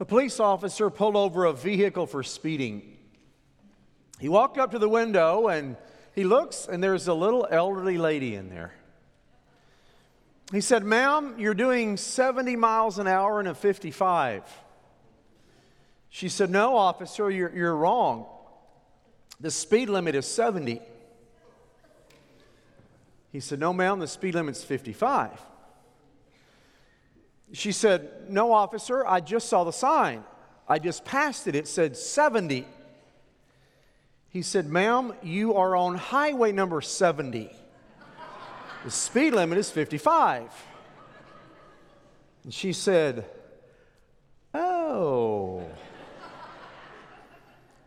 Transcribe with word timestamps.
A 0.00 0.04
police 0.04 0.40
officer 0.40 0.90
pulled 0.90 1.16
over 1.16 1.44
a 1.44 1.52
vehicle 1.52 2.06
for 2.06 2.22
speeding. 2.22 2.96
He 4.18 4.28
walked 4.28 4.58
up 4.58 4.72
to 4.72 4.78
the 4.78 4.88
window 4.88 5.48
and 5.48 5.76
he 6.14 6.24
looks, 6.24 6.66
and 6.66 6.82
there's 6.82 7.08
a 7.08 7.14
little 7.14 7.46
elderly 7.50 7.98
lady 7.98 8.34
in 8.34 8.48
there. 8.48 8.72
He 10.52 10.60
said, 10.60 10.84
Ma'am, 10.84 11.34
you're 11.38 11.54
doing 11.54 11.96
70 11.96 12.54
miles 12.56 12.98
an 12.98 13.06
hour 13.06 13.40
in 13.40 13.46
a 13.46 13.54
55. 13.54 14.42
She 16.10 16.28
said, 16.28 16.50
No, 16.50 16.76
officer, 16.76 17.30
you're, 17.30 17.54
you're 17.54 17.74
wrong. 17.74 18.26
The 19.40 19.50
speed 19.50 19.88
limit 19.88 20.14
is 20.14 20.26
70. 20.26 20.80
He 23.32 23.40
said, 23.40 23.58
No, 23.58 23.72
ma'am, 23.72 23.98
the 23.98 24.06
speed 24.06 24.34
limit's 24.34 24.62
55. 24.62 25.40
She 27.54 27.70
said, 27.70 28.10
No, 28.28 28.52
officer, 28.52 29.06
I 29.06 29.20
just 29.20 29.48
saw 29.48 29.62
the 29.64 29.72
sign. 29.72 30.24
I 30.68 30.78
just 30.78 31.04
passed 31.04 31.46
it. 31.46 31.54
It 31.54 31.68
said 31.68 31.96
70. 31.96 32.66
He 34.28 34.42
said, 34.42 34.66
Ma'am, 34.66 35.14
you 35.22 35.54
are 35.54 35.76
on 35.76 35.94
highway 35.94 36.50
number 36.50 36.80
70. 36.80 37.50
The 38.84 38.90
speed 38.90 39.34
limit 39.34 39.56
is 39.56 39.70
55. 39.70 40.50
And 42.42 42.52
she 42.52 42.72
said, 42.72 43.24
Oh, 44.52 45.62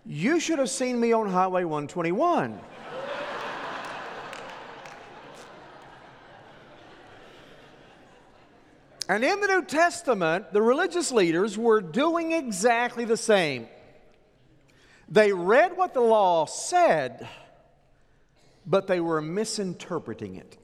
you 0.06 0.40
should 0.40 0.60
have 0.60 0.70
seen 0.70 0.98
me 0.98 1.12
on 1.12 1.30
Highway 1.30 1.66
121. 1.66 2.58
And 9.10 9.24
in 9.24 9.40
the 9.40 9.48
New 9.48 9.64
Testament, 9.64 10.52
the 10.52 10.62
religious 10.62 11.12
leaders 11.12 11.58
were 11.58 11.80
doing 11.82 12.34
exactly 12.34 13.06
the 13.06 13.18
same. 13.18 13.68
They 15.08 15.32
read 15.32 15.78
what 15.78 15.94
the 15.94 16.02
law 16.02 16.46
said, 16.46 17.28
but 18.66 18.88
they 18.88 19.00
were 19.00 19.22
misinterpreting 19.22 20.36
it. 20.36 20.58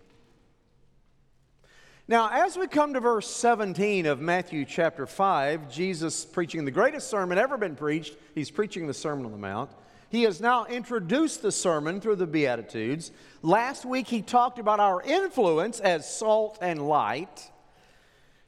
Now, 2.06 2.30
as 2.46 2.58
we 2.58 2.68
come 2.68 2.94
to 2.96 3.00
verse 3.00 3.30
17 3.30 4.06
of 4.06 4.20
Matthew 4.20 4.66
chapter 4.66 5.08
5, 5.08 5.72
Jesus 5.72 6.26
preaching 6.26 6.66
the 6.66 6.72
greatest 6.72 7.10
sermon 7.10 7.38
ever 7.38 7.58
been 7.58 7.78
preached, 7.78 8.18
he's 8.36 8.52
preaching 8.52 8.88
the 8.88 8.94
Sermon 8.94 9.26
on 9.26 9.32
the 9.32 9.38
Mount. 9.38 9.72
He 10.10 10.24
has 10.24 10.42
now 10.42 10.66
introduced 10.66 11.42
the 11.42 11.52
sermon 11.52 12.02
through 12.02 12.18
the 12.18 12.28
Beatitudes. 12.28 13.14
Last 13.42 13.86
week, 13.86 14.08
he 14.08 14.22
talked 14.22 14.60
about 14.60 14.82
our 14.82 15.02
influence 15.02 15.80
as 15.80 16.14
salt 16.14 16.58
and 16.62 16.90
light. 16.90 17.50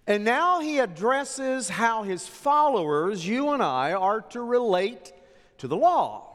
And 0.08 0.24
now 0.24 0.60
he 0.60 0.80
addresses 0.80 1.70
how 1.70 2.04
his 2.04 2.28
followers, 2.28 3.28
you 3.28 3.52
and 3.52 3.64
I, 3.64 3.94
are 3.94 4.22
to 4.22 4.42
relate 4.42 5.14
to 5.58 5.68
the 5.68 5.78
law. 5.78 6.32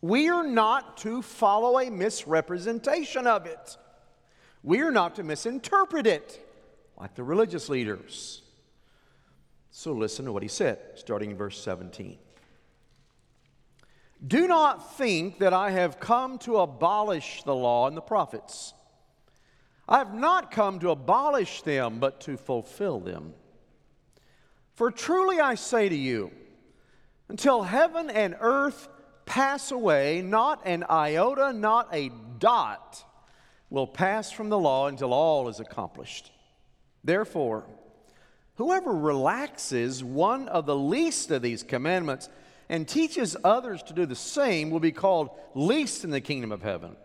We 0.00 0.28
are 0.28 0.46
not 0.46 0.96
to 0.98 1.22
follow 1.22 1.80
a 1.80 1.90
misrepresentation 1.90 3.26
of 3.26 3.46
it. 3.46 3.76
We 4.62 4.80
are 4.80 4.92
not 4.92 5.16
to 5.16 5.24
misinterpret 5.24 6.06
it 6.06 6.44
like 6.96 7.14
the 7.14 7.24
religious 7.24 7.68
leaders. 7.68 8.42
So 9.70 9.92
listen 9.92 10.24
to 10.24 10.32
what 10.32 10.42
he 10.42 10.48
said, 10.48 10.78
starting 10.94 11.32
in 11.32 11.36
verse 11.36 11.60
17. 11.60 12.18
Do 14.26 14.48
not 14.48 14.96
think 14.96 15.38
that 15.38 15.52
I 15.52 15.70
have 15.70 16.00
come 16.00 16.38
to 16.38 16.58
abolish 16.58 17.42
the 17.44 17.54
law 17.54 17.86
and 17.86 17.96
the 17.96 18.00
prophets. 18.00 18.74
I 19.88 19.98
have 19.98 20.12
not 20.12 20.50
come 20.50 20.78
to 20.80 20.90
abolish 20.90 21.62
them, 21.62 21.98
but 21.98 22.20
to 22.22 22.36
fulfill 22.36 23.00
them. 23.00 23.32
For 24.74 24.90
truly 24.90 25.40
I 25.40 25.54
say 25.54 25.88
to 25.88 25.96
you, 25.96 26.30
until 27.28 27.62
heaven 27.62 28.10
and 28.10 28.36
earth 28.38 28.88
pass 29.24 29.70
away, 29.70 30.22
not 30.22 30.66
an 30.66 30.84
iota, 30.90 31.52
not 31.52 31.88
a 31.92 32.10
dot 32.38 33.02
will 33.70 33.86
pass 33.86 34.30
from 34.30 34.50
the 34.50 34.58
law 34.58 34.88
until 34.88 35.12
all 35.12 35.48
is 35.48 35.60
accomplished. 35.60 36.32
Therefore, 37.02 37.64
whoever 38.56 38.92
relaxes 38.92 40.04
one 40.04 40.48
of 40.48 40.66
the 40.66 40.76
least 40.76 41.30
of 41.30 41.42
these 41.42 41.62
commandments 41.62 42.28
and 42.68 42.86
teaches 42.86 43.36
others 43.42 43.82
to 43.84 43.94
do 43.94 44.04
the 44.04 44.14
same 44.14 44.70
will 44.70 44.80
be 44.80 44.92
called 44.92 45.30
least 45.54 46.04
in 46.04 46.10
the 46.10 46.20
kingdom 46.20 46.52
of 46.52 46.62
heaven. 46.62 46.96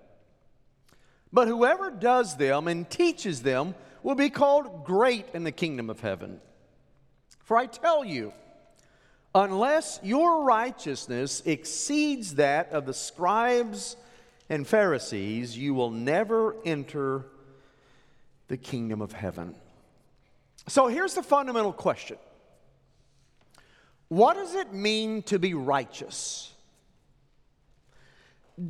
But 1.34 1.48
whoever 1.48 1.90
does 1.90 2.38
them 2.38 2.68
and 2.68 2.88
teaches 2.88 3.42
them 3.42 3.74
will 4.04 4.14
be 4.14 4.30
called 4.30 4.86
great 4.86 5.26
in 5.34 5.44
the 5.44 5.52
kingdom 5.52 5.90
of 5.90 6.00
heaven. 6.00 6.40
For 7.40 7.58
I 7.58 7.66
tell 7.66 8.06
you, 8.06 8.32
unless 9.34 10.00
your 10.04 10.44
righteousness 10.44 11.42
exceeds 11.46 12.36
that 12.36 12.72
of 12.72 12.86
the 12.86 12.94
scribes 12.94 13.98
and 14.48 14.68
Pharisees, 14.68 15.58
you 15.58 15.74
will 15.74 15.90
never 15.90 16.56
enter 16.64 17.26
the 18.48 18.58
kingdom 18.58 19.02
of 19.02 19.12
heaven. 19.12 19.56
So 20.68 20.88
here's 20.88 21.16
the 21.16 21.24
fundamental 21.24 21.74
question 21.74 22.18
What 24.08 24.36
does 24.36 24.54
it 24.54 24.72
mean 24.72 25.24
to 25.24 25.40
be 25.40 25.56
righteous? 25.56 26.53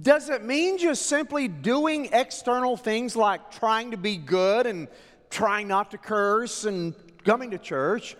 Does 0.01 0.29
it 0.29 0.43
mean 0.43 0.77
just 0.77 1.07
simply 1.07 1.47
doing 1.47 2.09
external 2.13 2.77
things 2.77 3.15
like 3.15 3.51
trying 3.51 3.91
to 3.91 3.97
be 3.97 4.15
good 4.15 4.65
and 4.65 4.87
trying 5.29 5.67
not 5.67 5.91
to 5.91 5.97
curse 5.97 6.63
and 6.63 6.95
coming 7.25 7.51
to 7.51 7.57
church? 7.57 8.15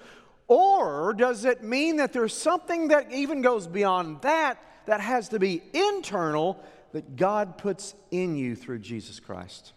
Or 0.47 1.13
does 1.13 1.45
it 1.45 1.63
mean 1.63 1.97
that 1.97 2.11
there's 2.11 2.35
something 2.35 2.89
that 2.89 3.11
even 3.13 3.41
goes 3.41 3.65
beyond 3.65 4.21
that 4.23 4.61
that 4.85 4.99
has 4.99 5.29
to 5.29 5.39
be 5.39 5.61
internal 5.73 6.61
that 6.91 7.15
God 7.15 7.57
puts 7.57 7.95
in 8.11 8.35
you 8.35 8.55
through 8.55 8.79
Jesus 8.79 9.21
Christ? 9.21 9.71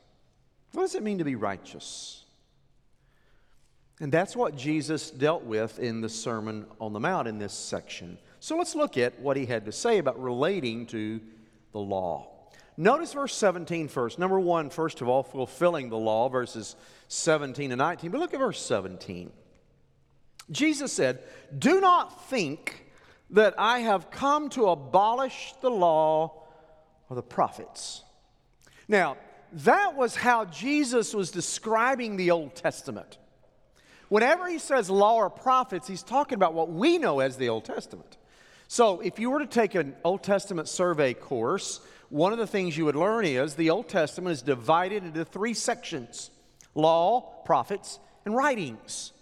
What 0.72 0.82
does 0.82 0.96
it 0.96 1.04
mean 1.04 1.18
to 1.18 1.24
be 1.24 1.36
righteous? 1.36 2.24
And 4.00 4.12
that's 4.12 4.36
what 4.36 4.56
Jesus 4.56 5.10
dealt 5.10 5.44
with 5.44 5.78
in 5.78 6.00
the 6.00 6.08
Sermon 6.08 6.66
on 6.80 6.92
the 6.92 7.00
Mount 7.00 7.28
in 7.28 7.38
this 7.38 7.54
section. 7.54 8.18
So 8.40 8.56
let's 8.56 8.74
look 8.74 8.98
at 8.98 9.18
what 9.20 9.36
he 9.36 9.46
had 9.46 9.64
to 9.64 9.72
say 9.72 9.98
about 9.98 10.20
relating 10.20 10.84
to 10.86 11.20
the 11.76 11.80
law. 11.80 12.26
Notice 12.78 13.12
verse 13.12 13.34
17 13.34 13.88
first. 13.88 14.18
Number 14.18 14.40
one, 14.40 14.70
first 14.70 15.02
of 15.02 15.08
all, 15.08 15.22
fulfilling 15.22 15.90
the 15.90 15.98
law, 15.98 16.30
verses 16.30 16.74
17 17.08 17.70
and 17.70 17.78
19. 17.78 18.10
But 18.10 18.20
look 18.20 18.32
at 18.32 18.40
verse 18.40 18.60
17. 18.62 19.30
Jesus 20.50 20.90
said, 20.90 21.22
Do 21.56 21.82
not 21.82 22.28
think 22.30 22.86
that 23.30 23.54
I 23.58 23.80
have 23.80 24.10
come 24.10 24.48
to 24.50 24.68
abolish 24.68 25.52
the 25.60 25.70
law 25.70 26.44
or 27.10 27.16
the 27.16 27.22
prophets. 27.22 28.02
Now, 28.88 29.18
that 29.52 29.96
was 29.96 30.16
how 30.16 30.46
Jesus 30.46 31.12
was 31.12 31.30
describing 31.30 32.16
the 32.16 32.30
Old 32.30 32.54
Testament. 32.54 33.18
Whenever 34.08 34.48
he 34.48 34.58
says 34.58 34.88
law 34.88 35.16
or 35.16 35.28
prophets, 35.28 35.86
he's 35.86 36.02
talking 36.02 36.36
about 36.36 36.54
what 36.54 36.70
we 36.70 36.96
know 36.96 37.20
as 37.20 37.36
the 37.36 37.50
Old 37.50 37.66
Testament. 37.66 38.15
So, 38.68 39.00
if 39.00 39.18
you 39.18 39.30
were 39.30 39.38
to 39.38 39.46
take 39.46 39.74
an 39.74 39.94
Old 40.02 40.22
Testament 40.22 40.68
survey 40.68 41.14
course, 41.14 41.80
one 42.08 42.32
of 42.32 42.38
the 42.38 42.46
things 42.46 42.76
you 42.76 42.84
would 42.84 42.96
learn 42.96 43.24
is 43.24 43.54
the 43.54 43.70
Old 43.70 43.88
Testament 43.88 44.32
is 44.32 44.42
divided 44.42 45.04
into 45.04 45.24
three 45.24 45.54
sections 45.54 46.30
law, 46.74 47.20
prophets, 47.44 47.98
and 48.24 48.34
writings. 48.34 49.12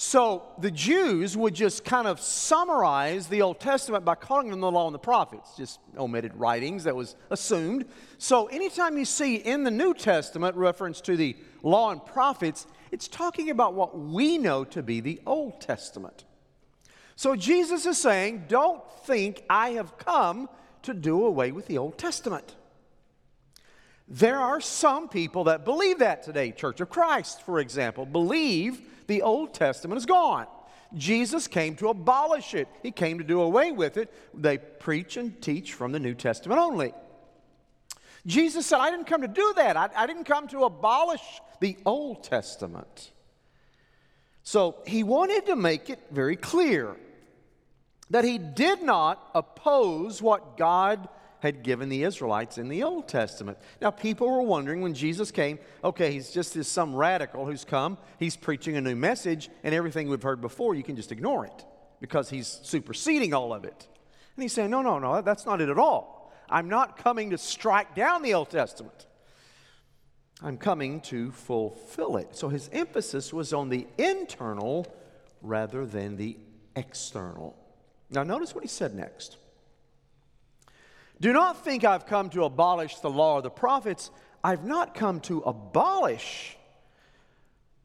So 0.00 0.44
the 0.58 0.70
Jews 0.70 1.36
would 1.36 1.54
just 1.54 1.84
kind 1.84 2.06
of 2.06 2.20
summarize 2.20 3.26
the 3.26 3.42
Old 3.42 3.58
Testament 3.58 4.04
by 4.04 4.14
calling 4.14 4.48
them 4.48 4.60
the 4.60 4.70
law 4.70 4.86
and 4.86 4.94
the 4.94 4.98
prophets, 5.00 5.56
just 5.56 5.80
omitted 5.96 6.36
writings 6.36 6.84
that 6.84 6.94
was 6.94 7.16
assumed. 7.30 7.84
So 8.16 8.46
anytime 8.46 8.96
you 8.96 9.04
see 9.04 9.36
in 9.36 9.64
the 9.64 9.72
New 9.72 9.94
Testament 9.94 10.54
reference 10.54 11.00
to 11.00 11.16
the 11.16 11.36
law 11.64 11.90
and 11.90 12.04
prophets, 12.06 12.68
it's 12.92 13.08
talking 13.08 13.50
about 13.50 13.74
what 13.74 13.98
we 13.98 14.38
know 14.38 14.62
to 14.66 14.84
be 14.84 15.00
the 15.00 15.20
Old 15.26 15.60
Testament. 15.60 16.24
So 17.18 17.34
Jesus 17.34 17.84
is 17.84 17.98
saying, 17.98 18.44
Don't 18.46 18.80
think 19.02 19.42
I 19.50 19.70
have 19.70 19.98
come 19.98 20.48
to 20.82 20.94
do 20.94 21.26
away 21.26 21.50
with 21.50 21.66
the 21.66 21.76
Old 21.76 21.98
Testament. 21.98 22.54
There 24.06 24.38
are 24.38 24.60
some 24.60 25.08
people 25.08 25.42
that 25.44 25.64
believe 25.64 25.98
that 25.98 26.22
today. 26.22 26.52
Church 26.52 26.80
of 26.80 26.90
Christ, 26.90 27.42
for 27.42 27.58
example, 27.58 28.06
believe 28.06 28.80
the 29.08 29.22
Old 29.22 29.52
Testament 29.52 29.98
is 29.98 30.06
gone. 30.06 30.46
Jesus 30.94 31.48
came 31.48 31.74
to 31.78 31.88
abolish 31.88 32.54
it, 32.54 32.68
He 32.84 32.92
came 32.92 33.18
to 33.18 33.24
do 33.24 33.40
away 33.40 33.72
with 33.72 33.96
it. 33.96 34.14
They 34.32 34.58
preach 34.58 35.16
and 35.16 35.42
teach 35.42 35.72
from 35.72 35.90
the 35.90 35.98
New 35.98 36.14
Testament 36.14 36.60
only. 36.60 36.94
Jesus 38.26 38.64
said, 38.64 38.78
I 38.78 38.92
didn't 38.92 39.08
come 39.08 39.22
to 39.22 39.28
do 39.28 39.54
that. 39.56 39.76
I, 39.76 39.88
I 39.96 40.06
didn't 40.06 40.22
come 40.22 40.46
to 40.48 40.62
abolish 40.62 41.40
the 41.58 41.78
Old 41.84 42.22
Testament. 42.22 43.10
So 44.44 44.76
he 44.86 45.02
wanted 45.02 45.46
to 45.46 45.56
make 45.56 45.90
it 45.90 45.98
very 46.12 46.36
clear 46.36 46.96
that 48.10 48.24
he 48.24 48.38
did 48.38 48.82
not 48.82 49.30
oppose 49.34 50.22
what 50.22 50.56
God 50.56 51.08
had 51.40 51.62
given 51.62 51.88
the 51.88 52.02
Israelites 52.02 52.58
in 52.58 52.68
the 52.68 52.82
Old 52.82 53.06
Testament. 53.06 53.58
Now, 53.80 53.90
people 53.90 54.28
were 54.28 54.42
wondering 54.42 54.80
when 54.80 54.94
Jesus 54.94 55.30
came, 55.30 55.58
okay, 55.84 56.10
he's 56.10 56.30
just 56.30 56.54
this 56.54 56.66
some 56.66 56.94
radical 56.94 57.46
who's 57.46 57.64
come, 57.64 57.96
he's 58.18 58.36
preaching 58.36 58.76
a 58.76 58.80
new 58.80 58.96
message, 58.96 59.48
and 59.62 59.74
everything 59.74 60.08
we've 60.08 60.22
heard 60.22 60.40
before, 60.40 60.74
you 60.74 60.82
can 60.82 60.96
just 60.96 61.12
ignore 61.12 61.46
it. 61.46 61.64
because 62.00 62.30
he's 62.30 62.60
superseding 62.62 63.34
all 63.34 63.52
of 63.52 63.64
it. 63.64 63.88
And 64.36 64.42
he's 64.42 64.52
saying, 64.52 64.70
no, 64.70 64.82
no, 64.82 64.98
no, 64.98 65.20
that's 65.22 65.46
not 65.46 65.60
it 65.60 65.68
at 65.68 65.78
all. 65.78 66.32
I'm 66.48 66.68
not 66.68 66.96
coming 66.96 67.30
to 67.30 67.38
strike 67.38 67.94
down 67.94 68.22
the 68.22 68.34
Old 68.34 68.50
Testament. 68.50 69.06
I'm 70.42 70.56
coming 70.56 71.00
to 71.02 71.32
fulfill 71.32 72.16
it. 72.16 72.36
So 72.36 72.48
his 72.48 72.70
emphasis 72.72 73.32
was 73.32 73.52
on 73.52 73.68
the 73.68 73.86
internal 73.98 74.86
rather 75.42 75.84
than 75.84 76.16
the 76.16 76.38
external. 76.76 77.56
Now, 78.10 78.22
notice 78.22 78.54
what 78.54 78.64
he 78.64 78.68
said 78.68 78.94
next. 78.94 79.36
Do 81.20 81.32
not 81.32 81.64
think 81.64 81.84
I've 81.84 82.06
come 82.06 82.30
to 82.30 82.44
abolish 82.44 82.96
the 82.96 83.10
law 83.10 83.38
of 83.38 83.42
the 83.42 83.50
prophets. 83.50 84.10
I've 84.42 84.64
not 84.64 84.94
come 84.94 85.20
to 85.22 85.40
abolish, 85.40 86.56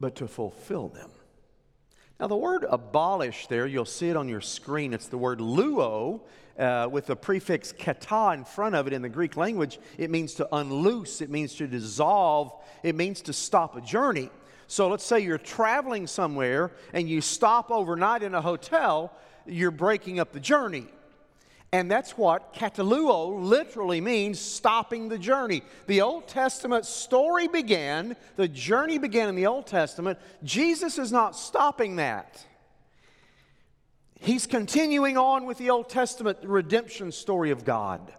but 0.00 0.16
to 0.16 0.28
fulfill 0.28 0.88
them. 0.88 1.10
Now, 2.20 2.28
the 2.28 2.36
word 2.36 2.64
abolish 2.68 3.48
there, 3.48 3.66
you'll 3.66 3.84
see 3.84 4.08
it 4.08 4.16
on 4.16 4.28
your 4.28 4.40
screen. 4.40 4.94
It's 4.94 5.08
the 5.08 5.18
word 5.18 5.40
luo 5.40 6.20
uh, 6.58 6.88
with 6.90 7.06
the 7.06 7.16
prefix 7.16 7.72
kata 7.72 8.34
in 8.34 8.44
front 8.44 8.76
of 8.76 8.86
it 8.86 8.92
in 8.92 9.02
the 9.02 9.08
Greek 9.08 9.36
language. 9.36 9.80
It 9.98 10.10
means 10.10 10.34
to 10.34 10.48
unloose, 10.54 11.20
it 11.20 11.28
means 11.28 11.54
to 11.56 11.66
dissolve, 11.66 12.52
it 12.84 12.94
means 12.94 13.20
to 13.22 13.32
stop 13.32 13.76
a 13.76 13.80
journey. 13.80 14.30
So 14.68 14.88
let's 14.88 15.04
say 15.04 15.20
you're 15.20 15.38
traveling 15.38 16.06
somewhere 16.06 16.70
and 16.92 17.08
you 17.08 17.20
stop 17.20 17.70
overnight 17.70 18.22
in 18.22 18.34
a 18.34 18.40
hotel, 18.40 19.12
you're 19.46 19.70
breaking 19.70 20.20
up 20.20 20.32
the 20.32 20.40
journey. 20.40 20.86
And 21.72 21.90
that's 21.90 22.16
what 22.16 22.54
kataluo 22.54 23.42
literally 23.42 24.00
means 24.00 24.38
stopping 24.38 25.08
the 25.08 25.18
journey. 25.18 25.62
The 25.88 26.02
Old 26.02 26.28
Testament 26.28 26.86
story 26.86 27.48
began, 27.48 28.14
the 28.36 28.46
journey 28.46 28.98
began 28.98 29.28
in 29.28 29.34
the 29.34 29.46
Old 29.46 29.66
Testament. 29.66 30.20
Jesus 30.44 30.98
is 30.98 31.10
not 31.10 31.34
stopping 31.34 31.96
that. 31.96 32.46
He's 34.20 34.46
continuing 34.46 35.18
on 35.18 35.46
with 35.46 35.58
the 35.58 35.70
Old 35.70 35.88
Testament 35.88 36.38
redemption 36.44 37.10
story 37.10 37.50
of 37.50 37.64
God 37.64 38.12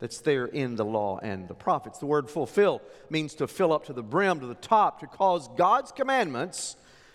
that's 0.00 0.18
there 0.18 0.46
in 0.46 0.74
the 0.74 0.84
law 0.84 1.20
and 1.22 1.46
the 1.46 1.54
prophets. 1.54 2.00
The 2.00 2.06
word 2.06 2.28
fulfill 2.28 2.82
means 3.08 3.34
to 3.36 3.46
fill 3.46 3.72
up 3.72 3.84
to 3.84 3.92
the 3.92 4.02
brim, 4.02 4.40
to 4.40 4.46
the 4.46 4.56
top, 4.56 4.98
to 4.98 5.06
cause 5.06 5.48
God's 5.56 5.92
commandments 5.92 6.74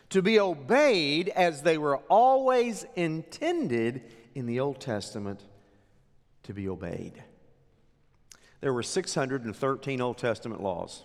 to 0.09 0.21
be 0.21 0.39
obeyed 0.39 1.29
as 1.29 1.61
they 1.61 1.77
were 1.77 1.97
always 2.09 2.85
intended 2.95 4.03
in 4.35 4.45
the 4.45 4.59
Old 4.59 4.79
Testament 4.79 5.43
to 6.43 6.53
be 6.53 6.69
obeyed. 6.69 7.23
There 8.61 8.73
were 8.73 8.83
613 8.83 10.01
Old 10.01 10.17
Testament 10.17 10.63
laws. 10.63 11.03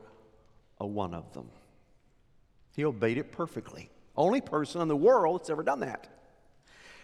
a 0.80 0.86
one 0.86 1.14
of 1.14 1.34
them. 1.34 1.50
He 2.76 2.86
obeyed 2.86 3.18
it 3.18 3.32
perfectly. 3.32 3.90
Only 4.16 4.42
person 4.42 4.82
in 4.82 4.88
the 4.88 4.96
world 4.96 5.42
that's 5.42 5.50
ever 5.50 5.64
done 5.64 5.80
that. 5.82 6.08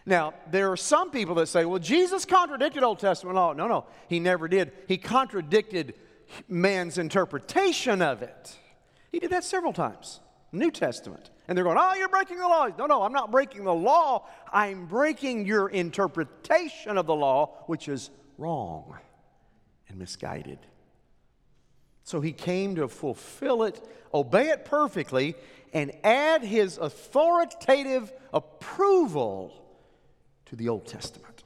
Now, 0.08 0.34
there 0.50 0.72
are 0.72 0.78
some 0.78 1.12
people 1.12 1.36
that 1.36 1.48
say, 1.48 1.66
well, 1.66 1.80
Jesus 1.80 2.24
contradicted 2.24 2.82
Old 2.82 2.98
Testament 2.98 3.36
law. 3.36 3.52
No, 3.52 3.68
no, 3.68 3.86
he 4.08 4.22
never 4.22 4.48
did. 4.48 4.72
He 4.88 4.98
contradicted 4.98 5.96
man's 6.48 6.98
interpretation 6.98 8.02
of 8.02 8.22
it. 8.22 8.56
He 9.12 9.20
did 9.20 9.32
that 9.32 9.44
several 9.44 9.74
times. 9.74 10.22
New 10.54 10.72
Testament. 10.72 11.30
And 11.50 11.58
they're 11.58 11.66
going, 11.66 11.78
Oh, 11.78 11.94
you're 11.96 12.08
breaking 12.08 12.38
the 12.38 12.48
law. 12.48 12.70
No, 12.78 12.86
no, 12.86 13.04
I'm 13.04 13.12
not 13.12 13.32
breaking 13.32 13.66
the 13.66 13.74
law. 13.74 14.26
I'm 14.52 14.86
breaking 14.86 15.46
your 15.46 15.68
interpretation 15.68 16.98
of 16.98 17.06
the 17.06 17.16
law, 17.16 17.66
which 17.66 17.90
is 17.90 18.10
wrong 18.38 18.98
and 19.90 20.00
misguided. 20.00 20.60
So 22.06 22.22
he 22.22 22.32
came 22.32 22.76
to 22.76 22.88
fulfill 22.88 23.64
it, 23.64 23.86
obey 24.14 24.52
it 24.52 24.64
perfectly, 24.64 25.36
and 25.74 25.92
add 26.06 26.44
his 26.44 26.78
authoritative 26.78 28.14
approval 28.34 29.67
to 30.50 30.56
the 30.56 30.70
Old 30.70 30.86
Testament. 30.86 31.44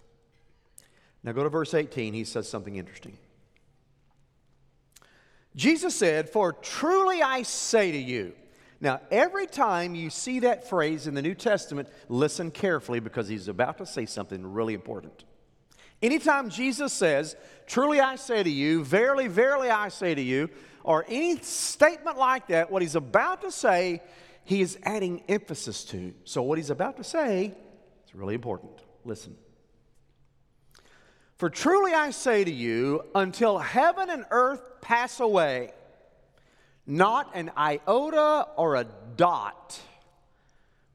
Now 1.24 1.32
go 1.32 1.44
to 1.44 1.50
verse 1.50 1.74
18. 1.74 2.14
He 2.14 2.24
says 2.24 2.50
something 2.50 2.76
interesting. 2.76 3.18
Jesus 5.56 5.96
said, 5.96 6.30
For 6.30 6.54
truly 6.54 7.22
I 7.22 7.44
say 7.44 7.92
to 7.92 7.98
you. 7.98 8.34
Now, 8.80 9.00
every 9.12 9.46
time 9.46 9.94
you 9.94 10.10
see 10.10 10.40
that 10.40 10.68
phrase 10.68 11.06
in 11.06 11.14
the 11.14 11.22
New 11.22 11.36
Testament, 11.36 11.88
listen 12.10 12.50
carefully 12.50 13.00
because 13.00 13.28
he's 13.28 13.48
about 13.48 13.78
to 13.78 13.86
say 13.86 14.08
something 14.08 14.46
really 14.54 14.74
important. 14.74 15.24
Anytime 16.02 16.50
Jesus 16.50 16.92
says, 16.92 17.36
Truly 17.68 18.00
I 18.00 18.16
say 18.16 18.42
to 18.42 18.50
you, 18.50 18.84
verily, 18.84 19.28
verily 19.28 19.70
I 19.70 19.90
say 19.90 20.16
to 20.16 20.22
you, 20.22 20.50
or 20.84 21.06
any 21.08 21.38
statement 21.38 22.18
like 22.18 22.48
that, 22.48 22.72
what 22.72 22.82
he's 22.82 22.96
about 22.96 23.42
to 23.44 23.52
say, 23.52 24.02
he 24.44 24.62
is 24.62 24.80
adding 24.82 25.22
emphasis 25.30 25.84
to. 25.86 26.14
So, 26.24 26.42
what 26.42 26.58
he's 26.58 26.72
about 26.72 26.98
to 26.98 27.04
say 27.04 27.54
is 28.08 28.16
really 28.16 28.34
important. 28.34 28.82
Listen. 29.06 29.36
For 31.38 31.50
truly 31.50 31.94
I 31.94 32.12
say 32.12 32.44
to 32.44 32.52
you, 32.52 33.04
until 33.16 33.58
heaven 33.58 34.10
and 34.10 34.26
earth 34.30 34.62
pass 34.82 35.20
away, 35.20 35.72
not 36.86 37.32
an 37.36 37.52
iota 37.58 38.48
or 38.56 38.76
a 38.76 38.86
dot 39.16 39.80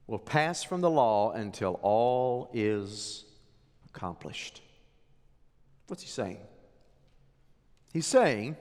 will 0.06 0.19
pass 0.19 0.62
from 0.62 0.81
the 0.81 0.91
law 0.91 1.32
until 1.32 1.81
all 1.82 2.50
is 2.53 3.25
accomplished. 3.88 4.62
What's 5.88 6.02
he 6.02 6.09
saying? 6.09 6.38
He's 7.93 8.06
saying, 8.06 8.56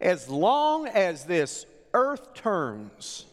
as 0.00 0.28
long 0.28 0.88
as 0.88 1.24
this 1.24 1.66
earth 1.92 2.34
turns, 2.34 3.26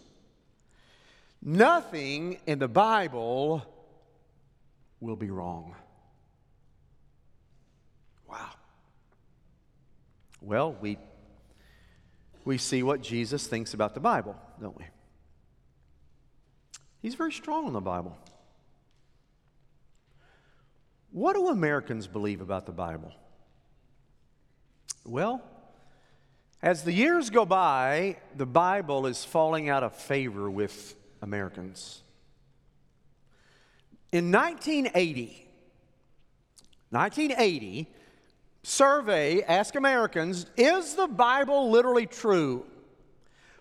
nothing 1.42 2.40
in 2.46 2.60
the 2.60 2.68
Bible 2.68 3.66
will 5.02 5.16
be 5.16 5.32
wrong. 5.32 5.76
Wow. 8.30 8.52
Well, 10.40 10.78
we, 10.80 10.98
we 12.46 12.58
see 12.58 12.84
what 12.84 13.02
Jesus 13.02 13.48
thinks 13.48 13.74
about 13.74 13.94
the 13.94 14.00
Bible, 14.00 14.36
don't 14.62 14.78
we? 14.78 14.86
He's 17.02 17.16
very 17.16 17.32
strong 17.32 17.66
on 17.66 17.74
the 17.74 17.82
Bible. 17.82 18.16
What 21.12 21.34
do 21.34 21.50
Americans 21.50 22.08
believe 22.08 22.40
about 22.40 22.66
the 22.66 22.72
Bible? 22.72 23.12
Well, 25.04 25.42
as 26.62 26.84
the 26.84 26.94
years 26.94 27.32
go 27.32 27.44
by, 27.44 28.18
the 28.36 28.46
Bible 28.46 29.08
is 29.08 29.26
falling 29.26 29.68
out 29.68 29.84
of 29.84 29.96
favor 29.96 30.50
with 30.50 30.96
Americans. 31.22 32.04
In 34.12 34.32
1980, 34.32 35.48
1980, 36.90 37.88
survey 38.64 39.42
asked 39.44 39.76
Americans, 39.76 40.46
is 40.58 40.96
the 40.96 41.08
Bible 41.08 41.72
literally 41.72 42.06
true? 42.06 42.66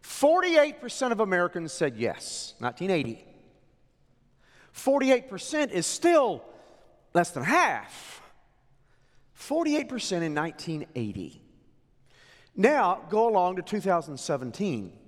48% 0.02 1.12
of 1.12 1.20
Americans 1.20 1.72
said 1.72 1.96
yes, 1.96 2.54
1980. 2.58 3.24
48% 4.74 5.70
is 5.70 5.86
still 5.86 6.42
less 7.14 7.30
than 7.30 7.44
half. 7.44 8.22
48% 9.38 10.22
in 10.22 10.34
1980. 10.34 11.42
Now, 12.56 13.02
go 13.08 13.28
along 13.28 13.56
to 13.56 13.62
2017. 13.62 14.99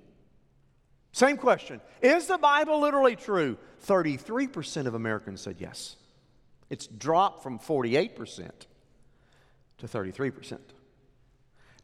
Same 1.13 1.37
question. 1.37 1.81
Is 2.01 2.27
the 2.27 2.39
Bible 2.39 2.81
literally 2.81 3.17
true? 3.17 3.59
33% 3.87 4.87
of 4.87 4.95
Americans 4.95 5.43
said 5.43 5.57
yes. 5.59 5.97
It's 6.71 6.87
dropped 6.87 7.43
from 7.43 7.59
48% 7.59 8.51
to 9.79 9.87
33%. 9.87 10.59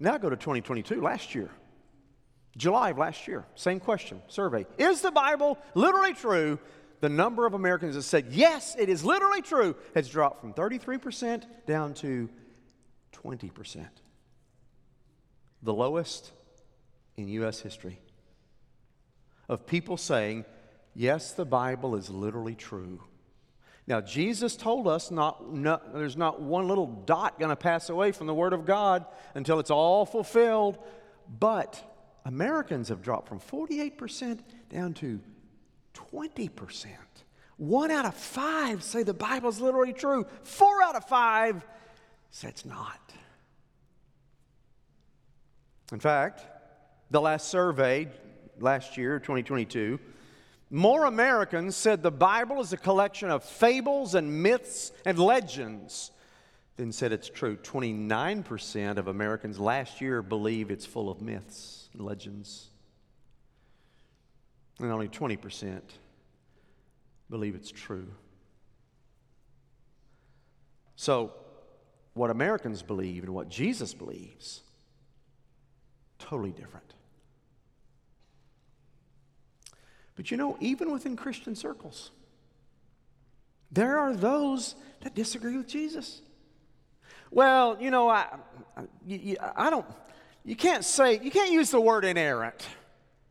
Now 0.01 0.17
go 0.17 0.31
to 0.31 0.37
2022, 0.37 1.01
last 1.03 1.35
year. 1.35 1.51
July 2.57 2.91
of 2.91 2.99
last 2.99 3.29
year, 3.29 3.45
same 3.55 3.79
question, 3.79 4.21
survey. 4.29 4.67
Is 4.79 5.03
the 5.03 5.11
Bible 5.11 5.59
literally 5.75 6.15
true? 6.15 6.59
The 7.01 7.09
number 7.09 7.47
of 7.47 7.55
Americans 7.55 7.95
that 7.95 8.03
said, 8.03 8.29
yes, 8.31 8.75
it 8.77 8.89
is 8.89 9.05
literally 9.05 9.43
true, 9.43 9.77
has 9.95 10.09
dropped 10.09 10.41
from 10.41 10.53
33% 10.55 11.45
down 11.67 11.95
to 11.95 12.29
20%. 13.13 13.87
The 15.63 15.75
lowest 15.75 16.33
in 17.17 17.29
U.S. 17.29 17.61
history 17.61 18.01
of 19.49 19.67
people 19.67 19.97
saying, 19.97 20.45
yes, 20.95 21.33
the 21.33 21.45
Bible 21.45 21.97
is 21.97 22.11
literally 22.11 22.55
true. 22.55 23.00
Now, 23.87 24.02
Jesus 24.02 24.55
told 24.55 24.87
us 24.87 25.11
not, 25.11 25.55
not 25.55 25.95
there's 25.95 26.17
not 26.17 26.43
one 26.43 26.69
little 26.69 26.87
dot 26.87 27.38
going 27.38 27.49
to 27.49 27.57
pass 27.57 27.88
away 27.88 28.12
from 28.12 28.26
the 28.26 28.35
Word 28.35 28.52
of 28.52 28.67
God 28.67 29.07
until 29.35 29.59
it's 29.61 29.71
all 29.71 30.05
fulfilled. 30.05 30.76
But 31.38 31.83
Americans 32.26 32.90
have 32.90 33.00
dropped 33.00 33.28
from 33.28 33.40
48% 33.40 34.40
down 34.69 34.93
to 34.95 35.21
20%. 35.95 36.87
One 37.57 37.90
out 37.90 38.05
of 38.05 38.14
five 38.14 38.83
say 38.83 39.02
the 39.02 39.14
Bible's 39.14 39.59
literally 39.59 39.95
true. 39.95 40.26
Four 40.43 40.83
out 40.83 40.95
of 40.95 41.05
five 41.07 41.64
say 42.31 42.49
it's 42.49 42.67
not. 42.67 43.00
In 45.93 45.99
fact, 45.99 46.43
the 47.11 47.21
last 47.23 47.49
survey 47.49 48.09
last 48.61 48.97
year, 48.97 49.19
2022, 49.19 49.99
more 50.71 51.07
Americans 51.07 51.77
said 51.77 52.03
the 52.03 52.11
Bible 52.11 52.61
is 52.61 52.73
a 52.73 52.77
collection 52.77 53.31
of 53.31 53.43
fables 53.43 54.15
and 54.15 54.43
myths 54.43 54.93
and 55.05 55.19
legends 55.19 56.11
than 56.77 56.93
said 56.93 57.12
it's 57.12 57.29
true. 57.29 57.57
29% 57.57 58.97
of 58.99 59.09
Americans 59.09 59.59
last 59.59 60.00
year 60.00 60.23
believe 60.23 60.71
it's 60.71 60.87
full 60.87 61.11
of 61.11 61.21
myths 61.21 61.88
and 61.93 62.03
legends. 62.03 62.69
And 64.79 64.93
only 64.93 65.09
20% 65.09 65.81
believe 67.31 67.55
it's 67.55 67.71
true. 67.71 68.09
So, 70.97 71.33
what 72.15 72.31
Americans 72.31 72.83
believe 72.83 73.23
and 73.23 73.33
what 73.33 73.49
Jesus 73.49 73.95
believes, 73.95 74.62
totally 76.19 76.50
different. 76.50 76.95
But 80.19 80.33
you 80.33 80.37
know, 80.37 80.57
even 80.59 80.91
within 80.91 81.15
Christian 81.15 81.55
circles, 81.55 82.11
there 83.71 83.99
are 83.99 84.17
those 84.17 84.75
that 85.03 85.15
disagree 85.15 85.57
with 85.57 85.69
Jesus. 85.69 86.23
Well, 87.31 87.77
you 87.81 87.93
know, 87.93 88.09
I, 88.09 88.27
I, 88.77 89.37
I 89.55 89.71
don't, 89.71 89.87
you 90.45 90.57
can't 90.57 90.85
say, 90.85 91.21
you 91.23 91.31
can't 91.31 91.53
use 91.53 91.71
the 91.71 91.81
word 91.81 92.05
inerrant, 92.05 92.67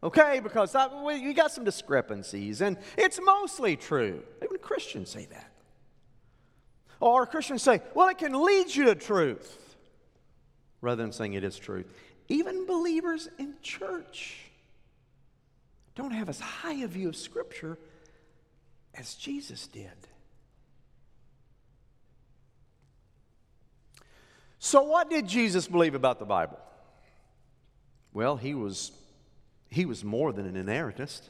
okay? 0.02 0.40
Because 0.42 0.76
I, 0.76 0.88
well, 0.88 1.18
you 1.18 1.34
got 1.34 1.52
some 1.52 1.66
discrepancies, 1.66 2.62
and 2.62 2.78
it's 2.98 3.20
mostly 3.22 3.76
true. 3.76 4.24
Even 4.42 4.58
Christians 4.60 5.10
say 5.10 5.26
that. 5.26 5.52
Or 7.02 7.26
Christians 7.26 7.64
say, 7.64 7.82
well, 7.96 8.08
it 8.08 8.18
can 8.18 8.32
lead 8.46 8.74
you 8.74 8.86
to 8.86 8.96
truth, 8.96 9.76
rather 10.80 11.04
than 11.04 11.12
saying 11.12 11.34
it 11.34 11.44
is 11.44 11.58
truth. 11.58 11.88
Even 12.30 12.66
believers 12.66 13.28
in 13.38 13.56
church 13.62 14.47
don't 15.98 16.12
have 16.12 16.30
as 16.30 16.40
high 16.40 16.76
a 16.76 16.88
view 16.88 17.10
of 17.10 17.16
Scripture 17.16 17.78
as 18.94 19.16
Jesus 19.16 19.68
did. 19.68 19.90
So, 24.60 24.84
what 24.84 25.10
did 25.10 25.28
Jesus 25.28 25.68
believe 25.68 25.96
about 25.96 26.20
the 26.20 26.26
Bible? 26.26 26.60
Well, 28.14 28.38
he 28.38 28.54
was, 28.54 28.92
he 29.70 29.86
was 29.86 30.04
more 30.04 30.32
than 30.32 30.46
an 30.46 30.64
inerrantist. 30.64 31.22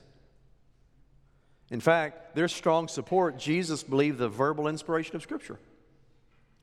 In 1.69 1.79
fact, 1.79 2.35
there's 2.35 2.53
strong 2.53 2.87
support. 2.89 3.37
Jesus 3.39 3.83
believed 3.83 4.17
the 4.17 4.29
verbal 4.29 4.67
inspiration 4.67 5.15
of 5.15 5.21
Scripture. 5.21 5.59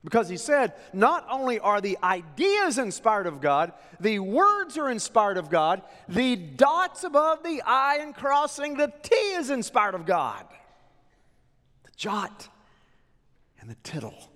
Because 0.04 0.28
he 0.28 0.36
said, 0.36 0.74
not 0.92 1.26
only 1.30 1.58
are 1.58 1.80
the 1.80 1.96
ideas 2.02 2.76
inspired 2.76 3.26
of 3.26 3.40
God, 3.40 3.72
the 3.98 4.18
words 4.18 4.76
are 4.76 4.90
inspired 4.90 5.38
of 5.38 5.48
God, 5.48 5.80
the 6.10 6.36
dots 6.36 7.04
above 7.04 7.42
the 7.42 7.62
I 7.64 7.96
and 8.02 8.14
crossing 8.14 8.76
the 8.76 8.92
T 9.02 9.14
is 9.14 9.48
inspired 9.48 9.94
of 9.94 10.04
God. 10.04 10.44
The 11.84 11.90
jot 11.96 12.48
and 13.60 13.70
the 13.70 13.76
tittle, 13.76 14.28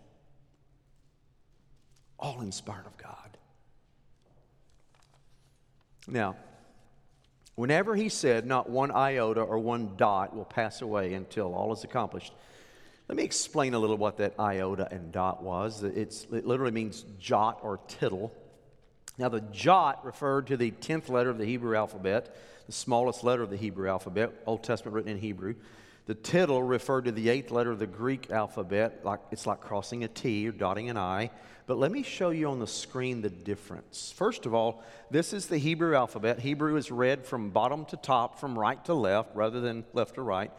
all 2.19 2.41
inspired 2.41 2.87
of 2.87 2.97
God. 2.97 3.37
Now, 6.07 6.37
whenever 7.57 7.95
he 7.95 8.09
said, 8.09 8.47
not 8.47 8.71
one 8.71 8.91
iota 8.91 9.43
or 9.43 9.59
one 9.59 9.97
dot 9.99 10.35
will 10.35 10.47
pass 10.47 10.81
away 10.81 11.13
until 11.13 11.55
all 11.55 11.75
is 11.75 11.85
accomplished, 11.85 12.33
let 13.09 13.17
me 13.17 13.23
explain 13.23 13.73
a 13.73 13.79
little 13.79 13.97
what 13.97 14.19
that 14.19 14.39
iota 14.39 14.87
and 14.91 15.11
dot 15.11 15.43
was. 15.43 15.83
It's, 15.83 16.27
it 16.31 16.47
literally 16.47 16.73
means 16.73 17.05
jot 17.19 17.61
or 17.63 17.81
tittle. 17.89 18.33
Now, 19.17 19.31
the 19.31 19.41
jot 19.41 20.05
referred 20.05 20.49
to 20.49 20.57
the 20.57 20.71
10th 20.71 21.09
letter 21.09 21.31
of 21.31 21.39
the 21.39 21.47
Hebrew 21.47 21.75
alphabet, 21.75 22.37
the 22.67 22.73
smallest 22.73 23.25
letter 23.25 23.43
of 23.43 23.51
the 23.51 23.57
Hebrew 23.57 23.89
alphabet, 23.89 24.33
Old 24.47 24.63
Testament 24.63 24.95
written 24.95 25.11
in 25.11 25.19
Hebrew. 25.19 25.55
The 26.05 26.15
tittle 26.15 26.63
referred 26.63 27.07
to 27.07 27.13
the 27.13 27.29
eighth 27.31 27.51
letter 27.51 27.71
of 27.71 27.79
the 27.79 27.87
Greek 27.87 28.31
alphabet, 28.31 29.01
like, 29.05 29.21
it's 29.31 29.47
like 29.47 29.61
crossing 29.61 30.05
a 30.05 30.09
T 30.09 30.47
or 30.47 30.53
dotting 30.53 30.89
an 30.89 30.97
I. 30.97 31.31
But 31.67 31.79
let 31.79 31.91
me 31.91 32.03
show 32.03 32.31
you 32.31 32.49
on 32.49 32.61
the 32.61 32.67
screen 32.67 33.21
the 33.21 33.29
difference. 33.29 34.13
First 34.17 34.47
of 34.47 34.55
all, 34.55 34.83
this 35.11 35.33
is 35.33 35.47
the 35.47 35.59
Hebrew 35.59 35.95
alphabet. 35.95 36.41
Hebrew 36.41 36.77
is 36.77 36.91
read 36.91 37.27
from 37.27 37.51
bottom 37.51 37.85
to 37.87 37.97
top, 37.97 38.39
from 38.39 38.59
right 38.59 38.83
to 38.87 38.95
left, 38.95 39.35
rather 39.35 39.61
than 39.61 39.85
left 39.93 40.15
to 40.15 40.23
right. 40.23 40.51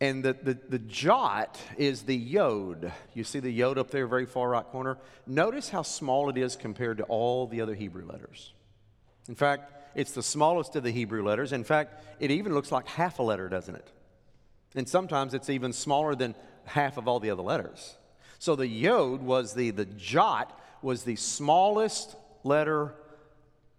And 0.00 0.24
the, 0.24 0.32
the, 0.32 0.58
the 0.68 0.78
jot 0.80 1.58
is 1.76 2.02
the 2.02 2.16
yod. 2.16 2.92
You 3.14 3.24
see 3.24 3.38
the 3.40 3.50
yod 3.50 3.78
up 3.78 3.90
there, 3.90 4.06
very 4.06 4.26
far 4.26 4.50
right 4.50 4.64
corner? 4.64 4.98
Notice 5.26 5.68
how 5.68 5.82
small 5.82 6.28
it 6.28 6.36
is 6.36 6.56
compared 6.56 6.98
to 6.98 7.04
all 7.04 7.46
the 7.46 7.60
other 7.60 7.74
Hebrew 7.74 8.04
letters. 8.04 8.52
In 9.28 9.34
fact, 9.34 9.72
it's 9.94 10.12
the 10.12 10.22
smallest 10.22 10.74
of 10.76 10.82
the 10.82 10.90
Hebrew 10.90 11.22
letters. 11.24 11.52
In 11.52 11.64
fact, 11.64 12.04
it 12.18 12.30
even 12.30 12.52
looks 12.52 12.72
like 12.72 12.86
half 12.88 13.18
a 13.20 13.22
letter, 13.22 13.48
doesn't 13.48 13.74
it? 13.74 13.88
And 14.74 14.88
sometimes 14.88 15.32
it's 15.34 15.48
even 15.48 15.72
smaller 15.72 16.14
than 16.14 16.34
half 16.64 16.96
of 16.96 17.06
all 17.06 17.20
the 17.20 17.30
other 17.30 17.42
letters. 17.42 17.96
So 18.40 18.56
the 18.56 18.66
yod 18.66 19.22
was 19.22 19.54
the, 19.54 19.70
the 19.70 19.84
jot 19.84 20.60
was 20.82 21.04
the 21.04 21.16
smallest 21.16 22.16
letter 22.42 22.94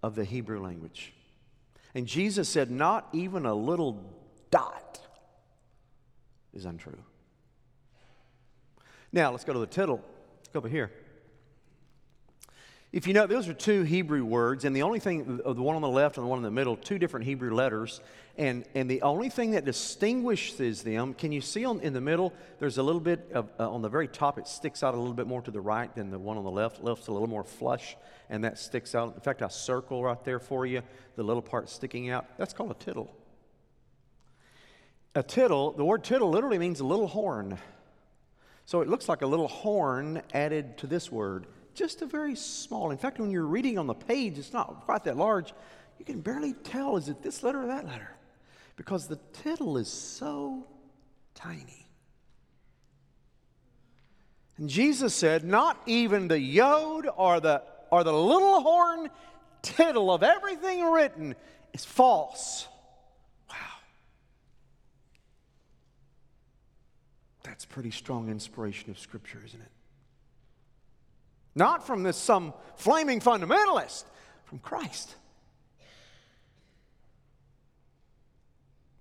of 0.02 0.16
the 0.16 0.24
Hebrew 0.24 0.62
language. 0.62 1.14
And 1.94 2.08
Jesus 2.08 2.48
said, 2.50 2.72
not 2.72 3.08
even 3.14 3.46
a 3.46 3.54
little 3.54 4.14
dot 4.50 4.85
is 6.56 6.66
untrue. 6.66 6.98
Now, 9.12 9.32
let's 9.32 9.44
go 9.44 9.54
to 9.54 9.60
the 9.60 9.68
tittle. 9.68 10.02
Go 10.54 10.60
over 10.60 10.70
here. 10.70 10.92
If 12.92 13.08
you 13.08 13.14
know, 13.14 13.28
those 13.28 13.50
are 13.50 13.54
two 13.54 13.84
Hebrew 13.84 14.24
words, 14.24 14.64
and 14.64 14.74
the 14.74 14.84
only 14.84 15.00
thing, 15.00 15.42
the 15.44 15.54
one 15.54 15.76
on 15.76 15.82
the 15.82 15.90
left 15.90 16.16
and 16.16 16.26
the 16.26 16.30
one 16.30 16.38
in 16.40 16.44
the 16.44 16.52
middle, 16.52 16.78
two 16.78 16.98
different 16.98 17.26
Hebrew 17.26 17.54
letters, 17.54 18.00
and, 18.38 18.64
and 18.74 18.90
the 18.90 19.02
only 19.02 19.28
thing 19.28 19.52
that 19.52 19.66
distinguishes 19.66 20.82
them, 20.82 21.14
can 21.14 21.34
you 21.34 21.42
see 21.42 21.66
on, 21.66 21.82
in 21.82 21.92
the 21.92 22.00
middle, 22.00 22.32
there's 22.60 22.78
a 22.78 22.84
little 22.84 23.02
bit 23.02 23.30
of, 23.34 23.50
uh, 23.60 23.70
on 23.70 23.82
the 23.82 23.90
very 23.90 24.08
top, 24.08 24.38
it 24.38 24.48
sticks 24.48 24.82
out 24.82 24.94
a 24.94 24.98
little 24.98 25.14
bit 25.14 25.28
more 25.28 25.42
to 25.42 25.52
the 25.52 25.60
right 25.60 25.94
than 25.94 26.10
the 26.10 26.18
one 26.18 26.38
on 26.38 26.46
the 26.46 26.52
left. 26.52 26.82
Left's 26.82 27.08
a 27.08 27.12
little 27.12 27.28
more 27.28 27.44
flush, 27.44 27.98
and 28.30 28.46
that 28.46 28.58
sticks 28.58 28.96
out. 28.96 29.14
In 29.14 29.20
fact, 29.20 29.42
I 29.42 29.50
circle 29.50 30.02
right 30.02 30.24
there 30.24 30.40
for 30.40 30.66
you, 30.66 30.82
the 31.18 31.24
little 31.24 31.42
part 31.42 31.70
sticking 31.70 32.10
out. 32.12 32.26
That's 32.38 32.54
called 32.54 32.72
a 32.72 32.76
tittle 32.76 33.14
a 35.16 35.24
tittle, 35.24 35.72
the 35.72 35.86
word 35.86 36.04
tittle 36.04 36.30
literally 36.30 36.60
means 36.60 36.82
a 36.82 36.86
little 36.86 37.08
horn. 37.08 37.58
So 38.66 38.82
it 38.82 38.90
looks 38.90 39.08
like 39.08 39.22
a 39.22 39.28
little 39.28 39.48
horn 39.48 40.22
added 40.34 40.78
to 40.80 40.88
this 40.88 41.12
word, 41.12 41.48
just 41.74 42.02
a 42.02 42.06
very 42.06 42.36
small. 42.36 42.92
In 42.92 42.98
fact, 42.98 43.20
when 43.20 43.32
you're 43.32 43.46
reading 43.46 43.78
on 43.78 43.88
the 43.88 43.94
page, 43.94 44.38
it's 44.38 44.54
not 44.54 44.86
quite 44.86 45.06
that 45.06 45.18
large. 45.18 45.54
You 46.00 46.06
can 46.06 46.20
barely 46.20 46.54
tell 46.54 46.98
is 46.98 47.08
it 47.08 47.22
this 47.22 47.44
letter 47.44 47.64
or 47.64 47.68
that 47.68 47.86
letter? 47.86 48.12
Because 48.76 49.08
the 49.08 49.20
tittle 49.32 49.78
is 49.78 49.88
so 49.88 50.68
tiny. 51.34 51.88
And 54.58 54.70
Jesus 54.70 55.14
said, 55.14 55.44
Not 55.44 55.82
even 55.86 56.28
the 56.28 56.40
yod 56.40 57.08
or 57.16 57.40
the, 57.40 57.62
or 57.92 58.04
the 58.04 58.14
little 58.14 58.62
horn 58.62 59.10
tittle 59.62 60.12
of 60.14 60.24
everything 60.24 60.84
written 60.84 61.36
is 61.74 61.86
false. 61.86 62.68
That's 67.46 67.64
pretty 67.64 67.92
strong 67.92 68.30
inspiration 68.30 68.90
of 68.90 68.98
Scripture, 68.98 69.40
isn't 69.46 69.62
it? 69.62 69.72
Not 71.54 71.86
from 71.86 72.02
this 72.02 72.18
some 72.18 72.54
flaming 72.76 73.20
fundamentalist, 73.20 74.04
from 74.46 74.58
Christ. 74.60 75.16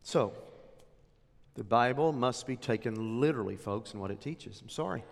So, 0.02 0.34
the 1.54 1.64
Bible 1.64 2.12
must 2.12 2.46
be 2.46 2.56
taken 2.56 3.18
literally, 3.18 3.56
folks, 3.56 3.94
in 3.94 4.00
what 4.00 4.10
it 4.10 4.20
teaches. 4.20 4.60
I'm 4.60 4.68
sorry. 4.68 5.02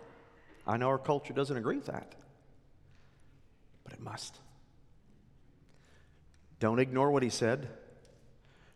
I 0.67 0.77
know 0.77 0.89
our 0.89 0.99
culture 0.99 1.33
doesn't 1.33 1.57
agree 1.57 1.77
with 1.77 1.87
that, 1.87 2.13
but 3.83 3.93
it 3.93 3.99
must. 3.99 4.39
Don't 6.59 6.79
ignore 6.79 7.09
what 7.09 7.23
he 7.23 7.29
said. 7.29 7.67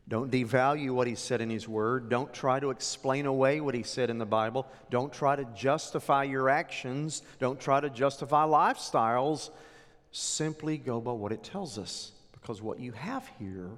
Don't 0.09 0.31
devalue 0.31 0.91
what 0.91 1.07
he 1.07 1.15
said 1.15 1.41
in 1.41 1.49
his 1.49 1.67
word. 1.67 2.09
Don't 2.09 2.33
try 2.33 2.59
to 2.61 2.69
explain 2.69 3.25
away 3.25 3.59
what 3.59 3.75
he 3.75 3.83
said 3.83 4.09
in 4.09 4.17
the 4.17 4.25
Bible. 4.25 4.65
Don't 4.89 5.11
try 5.11 5.35
to 5.35 5.43
justify 5.53 6.23
your 6.23 6.49
actions. 6.49 7.23
Don't 7.39 7.59
try 7.59 7.81
to 7.81 7.89
justify 7.89 8.45
lifestyles. 8.45 9.49
Simply 10.11 10.77
go 10.77 11.01
by 11.01 11.11
what 11.11 11.33
it 11.33 11.43
tells 11.43 11.77
us 11.77 12.13
because 12.31 12.61
what 12.61 12.79
you 12.79 12.93
have 12.93 13.29
here 13.37 13.69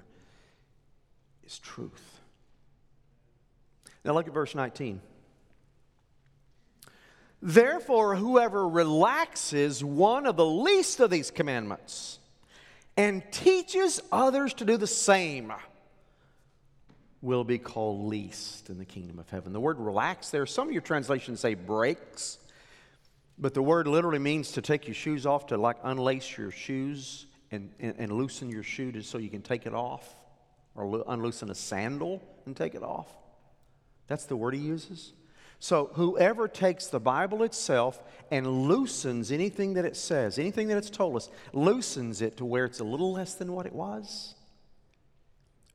is 1.42 1.58
truth. 1.58 2.20
Now 4.04 4.12
look 4.12 4.28
at 4.28 4.34
verse 4.34 4.54
19. 4.54 5.00
Therefore, 7.42 8.14
whoever 8.14 8.68
relaxes 8.68 9.82
one 9.82 10.26
of 10.26 10.36
the 10.36 10.46
least 10.46 11.00
of 11.00 11.10
these 11.10 11.30
commandments 11.30 12.18
and 12.96 13.22
teaches 13.32 14.00
others 14.12 14.54
to 14.54 14.64
do 14.64 14.76
the 14.76 14.86
same, 14.86 15.52
will 17.22 17.44
be 17.44 17.58
called 17.58 18.06
least 18.06 18.70
in 18.70 18.78
the 18.78 18.84
kingdom 18.84 19.18
of 19.18 19.28
heaven. 19.28 19.52
The 19.52 19.60
word 19.60 19.78
relax 19.78 20.30
there, 20.30 20.46
some 20.46 20.68
of 20.68 20.72
your 20.72 20.82
translations 20.82 21.40
say 21.40 21.54
breaks, 21.54 22.38
but 23.38 23.54
the 23.54 23.62
word 23.62 23.86
literally 23.86 24.18
means 24.18 24.52
to 24.52 24.62
take 24.62 24.86
your 24.86 24.94
shoes 24.94 25.26
off, 25.26 25.46
to 25.48 25.56
like 25.56 25.76
unlace 25.82 26.36
your 26.36 26.50
shoes 26.50 27.26
and, 27.50 27.70
and, 27.78 27.94
and 27.98 28.12
loosen 28.12 28.50
your 28.50 28.62
shoe 28.62 29.02
so 29.02 29.18
you 29.18 29.30
can 29.30 29.42
take 29.42 29.66
it 29.66 29.74
off, 29.74 30.14
or 30.74 30.86
lo- 30.86 31.04
unloosen 31.08 31.50
a 31.50 31.54
sandal 31.54 32.22
and 32.46 32.56
take 32.56 32.74
it 32.74 32.82
off. 32.82 33.08
That's 34.06 34.24
the 34.24 34.36
word 34.36 34.54
he 34.54 34.60
uses. 34.60 35.12
So, 35.62 35.90
whoever 35.92 36.48
takes 36.48 36.86
the 36.86 37.00
Bible 37.00 37.42
itself 37.42 38.02
and 38.30 38.46
loosens 38.66 39.30
anything 39.30 39.74
that 39.74 39.84
it 39.84 39.94
says, 39.94 40.38
anything 40.38 40.68
that 40.68 40.78
it's 40.78 40.88
told 40.88 41.16
us, 41.16 41.28
loosens 41.52 42.22
it 42.22 42.38
to 42.38 42.46
where 42.46 42.64
it's 42.64 42.80
a 42.80 42.84
little 42.84 43.12
less 43.12 43.34
than 43.34 43.52
what 43.52 43.66
it 43.66 43.74
was, 43.74 44.34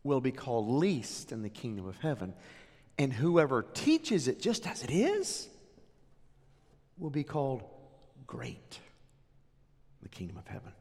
will 0.05 0.21
be 0.21 0.31
called 0.31 0.69
least 0.69 1.31
in 1.31 1.41
the 1.41 1.49
kingdom 1.49 1.87
of 1.87 1.97
heaven. 1.97 2.33
And 2.97 3.11
whoever 3.11 3.63
teaches 3.63 4.27
it 4.27 4.39
just 4.39 4.67
as 4.67 4.83
it 4.83 4.91
is 4.91 5.49
will 6.97 7.09
be 7.09 7.23
called 7.23 7.63
great 8.27 8.79
in 9.99 10.03
the 10.03 10.09
kingdom 10.09 10.37
of 10.37 10.47
heaven. 10.47 10.71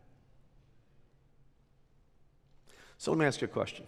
So, 2.99 3.11
let 3.11 3.19
me 3.19 3.27
ask 3.27 3.41
you 3.41 3.47
a 3.47 3.49
question. 3.49 3.87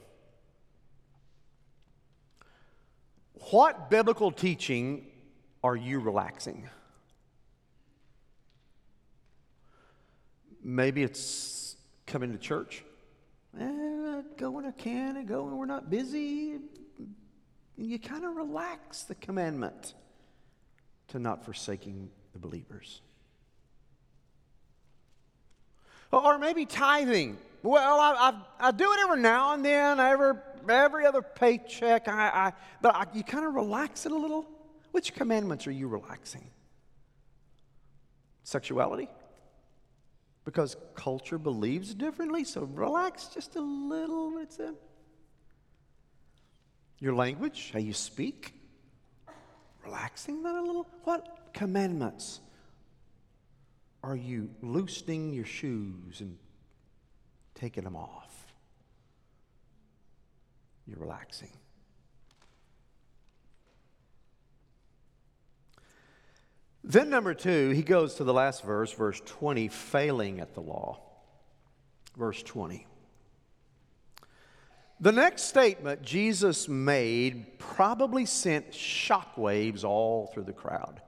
What 3.51 3.91
biblical 3.91 4.33
teaching 4.33 5.07
are 5.63 5.77
you 5.77 6.01
relaxing? 6.01 6.69
Maybe 10.63 11.03
it's 11.03 11.77
coming 12.07 12.33
to 12.33 12.39
church. 12.39 12.83
Eh, 13.61 13.96
go 14.37 14.51
when 14.51 14.65
I 14.65 14.71
can 14.71 15.17
and 15.17 15.27
go 15.27 15.45
when 15.45 15.57
we're 15.57 15.67
not 15.67 15.91
busy. 15.91 16.53
And 16.53 16.67
you 17.77 17.99
kind 17.99 18.25
of 18.25 18.35
relax 18.37 19.03
the 19.03 19.15
commandment 19.15 19.95
to 21.09 21.19
not 21.19 21.45
forsaking 21.45 22.11
the 22.33 22.39
believers. 22.39 23.01
Or 26.13 26.39
maybe 26.39 26.67
tithing. 26.67 27.39
Well, 27.63 28.01
I, 28.01 28.31
I, 28.31 28.69
I 28.69 28.71
do 28.71 28.93
it 28.93 28.99
every 29.03 29.21
now 29.21 29.53
and 29.55 29.65
then. 29.65 29.99
Every, 29.99 30.35
every 30.69 31.05
other 31.05 31.23
paycheck, 31.23 32.09
I, 32.09 32.29
I 32.29 32.53
but 32.81 32.95
I, 32.95 33.07
you 33.13 33.25
kind 33.25 33.45
of 33.45 33.55
relax 33.55 34.07
it 34.07 34.13
a 34.13 34.17
little. 34.17 34.47
Which 34.93 35.15
commandments 35.15 35.67
are 35.67 35.73
you 35.73 35.89
relaxing? 35.89 36.49
Sexuality? 38.45 39.09
Because 40.47 40.77
culture 40.95 41.37
believes 41.37 41.95
differently, 41.95 42.45
so 42.45 42.63
relax 42.63 43.27
just 43.27 43.57
a 43.57 43.61
little. 43.61 44.39
It's 44.39 44.59
in. 44.59 44.77
Your 46.99 47.15
language, 47.15 47.71
how 47.75 47.81
you 47.81 47.93
speak, 47.93 48.55
relaxing 49.85 50.43
that 50.45 50.55
a 50.55 50.63
little. 50.63 50.87
What 51.05 51.51
commandments 51.53 52.41
are 54.03 54.17
you 54.17 54.49
loosening 54.63 55.35
your 55.35 55.45
shoes 55.45 56.21
and 56.21 56.39
taking 57.57 57.85
them 57.85 57.97
off. 57.97 58.47
You're 60.87 61.01
relaxing. 61.01 61.51
Then, 66.89 67.11
number 67.11 67.35
two, 67.35 67.71
he 67.71 67.83
goes 67.83 68.15
to 68.15 68.25
the 68.25 68.33
last 68.33 68.63
verse, 68.63 68.93
verse 68.93 69.21
20, 69.27 69.67
failing 69.67 70.39
at 70.39 70.55
the 70.55 70.61
law. 70.61 71.01
Verse 72.17 72.45
20. 72.45 72.87
The 75.01 75.11
next 75.11 75.43
statement 75.43 76.03
Jesus 76.03 76.69
made 76.69 77.59
probably 77.59 78.25
sent 78.25 78.71
shockwaves 78.71 79.83
all 79.83 80.29
through 80.29 80.45
the 80.45 80.53
crowd. 80.53 81.03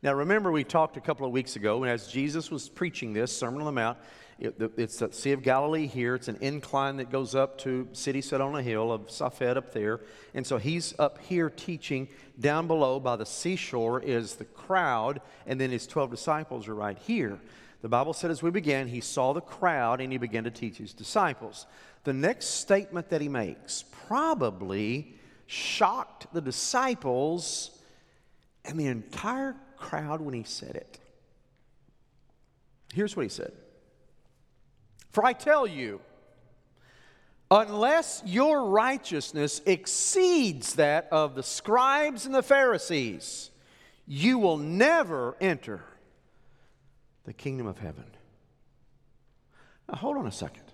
Now, 0.00 0.14
remember, 0.14 0.52
we 0.52 0.62
talked 0.62 0.96
a 0.96 1.00
couple 1.00 1.26
of 1.26 1.32
weeks 1.32 1.56
ago, 1.56 1.82
and 1.82 1.90
as 1.90 2.06
Jesus 2.06 2.52
was 2.52 2.68
preaching 2.68 3.12
this 3.12 3.36
Sermon 3.36 3.60
on 3.60 3.66
the 3.66 3.72
Mount, 3.72 3.98
it, 4.38 4.54
it's 4.76 4.98
the 4.98 5.12
Sea 5.12 5.32
of 5.32 5.42
Galilee 5.42 5.88
here. 5.88 6.14
It's 6.14 6.28
an 6.28 6.38
incline 6.40 6.98
that 6.98 7.10
goes 7.10 7.34
up 7.34 7.58
to 7.58 7.88
city 7.92 8.20
set 8.20 8.40
on 8.40 8.54
a 8.54 8.62
hill 8.62 8.92
of 8.92 9.10
Safed 9.10 9.42
up 9.42 9.72
there. 9.72 10.00
And 10.34 10.46
so 10.46 10.56
he's 10.56 10.94
up 11.00 11.18
here 11.22 11.50
teaching. 11.50 12.06
Down 12.38 12.68
below 12.68 13.00
by 13.00 13.16
the 13.16 13.26
seashore 13.26 14.00
is 14.00 14.36
the 14.36 14.44
crowd, 14.44 15.20
and 15.48 15.60
then 15.60 15.70
his 15.70 15.84
12 15.88 16.12
disciples 16.12 16.68
are 16.68 16.76
right 16.76 16.98
here. 16.98 17.40
The 17.82 17.88
Bible 17.88 18.12
said 18.12 18.30
as 18.30 18.40
we 18.40 18.52
began, 18.52 18.86
he 18.86 19.00
saw 19.00 19.32
the 19.32 19.40
crowd 19.40 20.00
and 20.00 20.12
he 20.12 20.18
began 20.18 20.44
to 20.44 20.50
teach 20.52 20.76
his 20.78 20.92
disciples. 20.92 21.66
The 22.04 22.12
next 22.12 22.46
statement 22.46 23.08
that 23.08 23.20
he 23.20 23.28
makes 23.28 23.84
probably 24.06 25.16
shocked 25.46 26.32
the 26.32 26.40
disciples 26.40 27.70
and 28.64 28.78
the 28.78 28.86
entire 28.86 29.56
crowd 29.78 30.20
when 30.20 30.34
he 30.34 30.42
said 30.42 30.74
it. 30.74 30.98
Here's 32.92 33.16
what 33.16 33.22
he 33.22 33.28
said 33.28 33.52
For 35.10 35.24
I 35.24 35.32
tell 35.32 35.66
you, 35.66 36.00
unless 37.50 38.22
your 38.24 38.66
righteousness 38.66 39.60
exceeds 39.66 40.74
that 40.74 41.08
of 41.10 41.34
the 41.34 41.42
scribes 41.42 42.26
and 42.26 42.34
the 42.34 42.42
Pharisees, 42.42 43.50
you 44.06 44.38
will 44.38 44.56
never 44.56 45.36
enter 45.40 45.82
the 47.24 47.32
kingdom 47.32 47.66
of 47.66 47.78
heaven. 47.78 48.06
Now, 49.88 49.96
hold 49.96 50.16
on 50.16 50.26
a 50.26 50.32
second. 50.32 50.64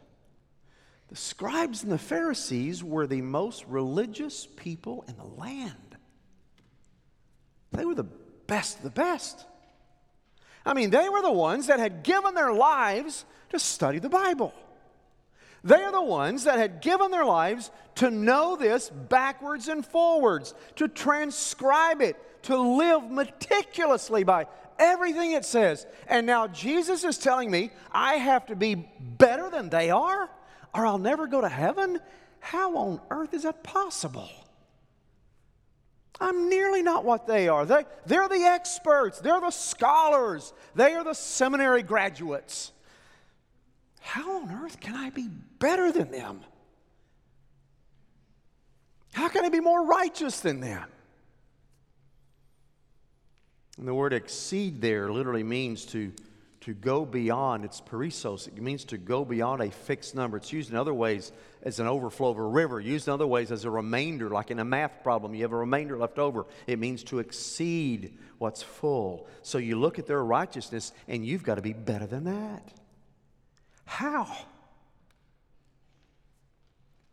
The 1.09 1.17
scribes 1.17 1.83
and 1.83 1.93
the 1.93 1.99
Pharisees 1.99 2.83
were 2.83 3.07
the 3.07 3.23
most 3.23 3.64
religious 3.67 4.47
people 4.57 5.05
in 5.07 5.17
the 5.17 5.25
land. 5.25 5.97
They 7.73 7.85
were 7.85 7.95
the 7.95 8.07
best 8.46 8.78
of 8.78 8.85
the 8.85 8.90
best. 8.90 9.44
I 10.66 10.74
mean, 10.74 10.90
they 10.90 11.09
were 11.09 11.22
the 11.22 11.33
ones 11.33 11.66
that 11.66 11.78
had 11.78 12.02
given 12.02 12.35
their 12.35 12.52
lives 12.52 13.24
to 13.50 13.59
study 13.59 13.98
the 13.98 14.09
Bible. 14.09 14.54
They 15.62 15.83
are 15.83 15.92
the 15.92 16.02
ones 16.02 16.44
that 16.44 16.59
had 16.59 16.83
given 16.83 17.11
their 17.11 17.24
lives 17.24 17.70
to 17.96 18.11
know 18.11 18.57
this 18.57 18.90
backwards 18.90 19.68
and 19.68 19.85
forwards, 19.85 20.54
to 20.76 20.88
transcribe 20.88 22.02
it, 22.02 22.16
to 22.44 22.57
live 22.57 23.11
meticulously 23.11 24.24
by 24.24 24.46
everything 24.78 25.33
it 25.33 25.44
says. 25.44 25.87
And 26.07 26.26
now 26.26 26.48
Jesus 26.48 27.04
is 27.04 27.16
telling 27.16 27.50
me 27.50 27.70
I 27.90 28.14
have 28.16 28.46
to 28.46 28.57
be 28.57 28.87
better 29.00 29.48
than 29.48 29.70
they 29.70 29.90
are, 29.90 30.28
or 30.74 30.87
I'll 30.87 30.98
never 30.98 31.26
go 31.26 31.40
to 31.40 31.48
heaven? 31.48 32.00
How 32.40 32.76
on 32.76 33.00
earth 33.11 33.33
is 33.33 33.44
that 33.44 33.62
possible? 33.62 34.28
I'm 36.20 36.48
nearly 36.48 36.83
not 36.83 37.05
what 37.05 37.27
they 37.27 37.48
are. 37.48 37.66
They, 37.66 37.85
they're 38.07 38.29
the 38.29 38.44
experts, 38.44 39.18
they're 39.20 39.40
the 39.40 39.50
scholars, 39.50 40.53
they 40.74 40.94
are 40.94 41.05
the 41.05 41.14
seminary 41.14 41.83
graduates. 41.83 42.72
How 44.00 44.42
on 44.42 44.50
earth 44.64 44.81
can 44.81 44.94
I 44.94 45.11
be 45.11 45.29
better 45.59 45.90
than 45.90 46.11
them? 46.11 46.40
How 49.12 49.29
can 49.29 49.44
I 49.44 49.48
be 49.48 49.61
more 49.61 49.85
righteous 49.87 50.40
than 50.40 50.61
them? 50.61 50.88
And 53.79 53.88
the 53.88 53.94
word 53.94 54.12
exceed 54.12 54.81
there 54.81 55.11
literally 55.11 55.42
means 55.42 55.85
to 55.87 56.12
to 56.64 56.72
go 56.72 57.05
beyond. 57.05 57.64
It's 57.64 57.83
perissos. 57.83 58.48
It 58.48 58.61
means 58.61 58.85
to 58.87 58.96
go 58.96 59.24
beyond 59.24 59.61
a 59.61 59.70
fixed 59.70 60.14
number. 60.14 60.38
It's 60.38 60.50
used 60.50 60.70
in 60.70 60.77
other 60.77 60.94
ways 60.94 61.31
as 61.62 61.79
an 61.79 61.87
overflow 61.87 62.31
of 62.31 62.38
a 62.38 62.42
river, 62.42 62.81
used 62.81 63.07
in 63.07 63.12
other 63.12 63.27
ways 63.27 63.53
as 63.53 63.66
a 63.66 63.70
remainder, 63.70 64.31
like 64.31 64.50
in 64.50 64.59
a 64.59 64.64
math 64.64 65.03
problem. 65.03 65.35
You 65.35 65.42
have 65.42 65.53
a 65.53 65.59
remainder 65.59 65.98
left 65.98 66.18
over. 66.18 66.46
It 66.66 66.79
means 66.79 67.05
to 67.05 67.18
exceed 67.18 68.16
what's 68.38 68.62
full. 68.62 69.27
So 69.42 69.59
you 69.59 69.79
look 69.79 69.98
at 69.98 70.07
their 70.07 70.24
righteousness 70.24 70.92
and 71.07 71.24
you've 71.24 71.42
got 71.42 71.57
to 71.57 71.62
be 71.62 71.74
better 71.74 72.07
than 72.07 72.24
that. 72.24 72.72
How? 73.85 74.35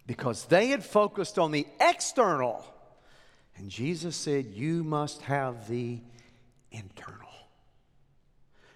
Because 0.07 0.45
they 0.45 0.67
had 0.67 0.83
focused 0.83 1.37
on 1.37 1.51
the 1.51 1.67
external. 1.81 2.65
And 3.57 3.69
Jesus 3.69 4.15
said, 4.15 4.45
You 4.45 4.85
must 4.85 5.21
have 5.23 5.67
the 5.67 5.99
internal 6.71 7.20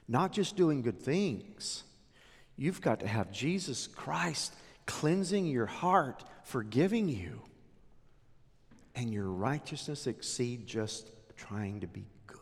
not 0.08 0.32
just 0.32 0.56
doing 0.56 0.82
good 0.82 1.02
things. 1.02 1.84
You've 2.58 2.82
got 2.82 3.02
to 3.02 3.08
have 3.08 3.32
Jesus 3.32 3.88
Christ 3.88 4.54
cleansing 4.86 5.48
your 5.48 5.66
heart, 5.66 6.24
forgiving 6.44 7.10
you, 7.10 7.42
and 8.96 9.12
your 9.12 9.28
righteousness 9.28 10.08
exceed 10.08 10.68
just 10.68 11.10
trying 11.36 11.82
to 11.82 11.88
be 11.88 12.06
good. 12.28 12.40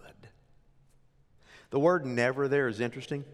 The 1.72 1.80
word 1.80 2.06
never 2.06 2.48
there 2.48 2.68
is 2.68 2.80
interesting. 2.80 3.26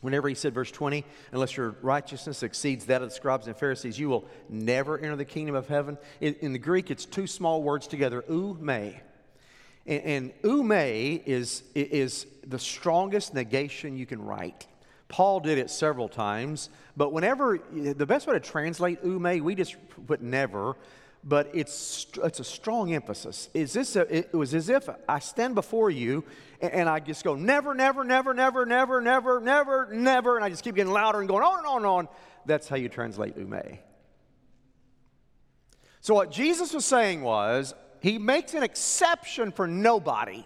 Whenever 0.00 0.28
he 0.28 0.36
said, 0.36 0.54
verse 0.54 0.70
20, 0.70 1.04
unless 1.32 1.56
your 1.56 1.70
righteousness 1.82 2.44
exceeds 2.44 2.86
that 2.86 3.02
of 3.02 3.08
the 3.08 3.14
scribes 3.14 3.48
and 3.48 3.56
Pharisees, 3.56 3.98
you 3.98 4.08
will 4.08 4.28
never 4.48 4.96
enter 4.96 5.16
the 5.16 5.24
kingdom 5.24 5.56
of 5.56 5.66
heaven. 5.66 5.98
In, 6.20 6.34
in 6.34 6.52
the 6.52 6.58
Greek, 6.60 6.92
it's 6.92 7.04
two 7.04 7.26
small 7.26 7.62
words 7.64 7.88
together, 7.88 8.24
ou 8.30 8.56
me. 8.60 9.00
And, 9.88 10.02
and 10.04 10.32
ou 10.44 10.62
me 10.62 11.20
is, 11.26 11.64
is 11.74 12.26
the 12.46 12.58
strongest 12.58 13.34
negation 13.34 13.96
you 13.96 14.06
can 14.06 14.22
write. 14.22 14.68
Paul 15.08 15.40
did 15.40 15.58
it 15.58 15.70
several 15.70 16.08
times, 16.08 16.68
but 16.96 17.12
whenever, 17.12 17.58
the 17.72 18.06
best 18.06 18.26
way 18.26 18.34
to 18.34 18.40
translate 18.40 18.98
ou 19.04 19.18
me, 19.18 19.40
we 19.40 19.54
just 19.54 19.76
put 20.06 20.20
never. 20.20 20.76
but 21.24 21.50
it's, 21.52 22.06
it's 22.22 22.40
a 22.40 22.44
strong 22.44 22.92
emphasis. 22.94 23.48
Is 23.54 23.72
this 23.72 23.96
a, 23.96 24.16
it 24.16 24.32
was 24.32 24.54
as 24.54 24.68
if 24.68 24.88
I 25.08 25.18
stand 25.18 25.54
before 25.54 25.90
you 25.90 26.24
and, 26.60 26.72
and 26.72 26.88
I 26.88 27.00
just 27.00 27.24
go, 27.24 27.34
never, 27.34 27.74
never, 27.74 28.04
never, 28.04 28.34
never, 28.34 28.64
never, 28.66 29.00
never, 29.00 29.40
never, 29.40 29.88
never, 29.92 30.36
and 30.36 30.44
I 30.44 30.48
just 30.48 30.62
keep 30.62 30.74
getting 30.74 30.92
louder 30.92 31.20
and 31.20 31.28
going 31.28 31.42
on 31.42 31.58
and 31.58 31.66
on 31.66 31.76
and 31.78 31.86
on. 31.86 32.08
That's 32.46 32.68
how 32.68 32.76
you 32.76 32.88
translate 32.88 33.34
ou 33.36 33.46
me. 33.46 33.80
So, 36.00 36.14
what 36.14 36.30
Jesus 36.30 36.72
was 36.72 36.84
saying 36.84 37.22
was, 37.22 37.74
he 38.00 38.18
makes 38.18 38.54
an 38.54 38.62
exception 38.62 39.52
for 39.52 39.66
nobody. 39.66 40.44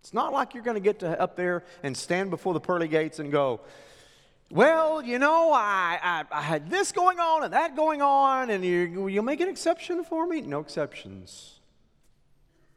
It's 0.00 0.14
not 0.14 0.32
like 0.32 0.54
you're 0.54 0.62
going 0.62 0.76
to 0.76 0.80
get 0.80 1.00
to 1.00 1.20
up 1.20 1.36
there 1.36 1.64
and 1.82 1.96
stand 1.96 2.30
before 2.30 2.54
the 2.54 2.60
pearly 2.60 2.88
gates 2.88 3.18
and 3.18 3.30
go, 3.30 3.60
well, 4.50 5.02
you 5.02 5.18
know, 5.18 5.52
I, 5.52 5.98
I, 6.02 6.24
I, 6.30 6.40
had 6.40 6.70
this 6.70 6.92
going 6.92 7.18
on 7.18 7.44
and 7.44 7.52
that 7.52 7.76
going 7.76 8.00
on, 8.00 8.48
and 8.48 8.64
you, 8.64 9.08
you'll 9.08 9.24
make 9.24 9.40
an 9.40 9.48
exception 9.48 10.04
for 10.04 10.26
me? 10.26 10.40
No 10.40 10.60
exceptions. 10.60 11.60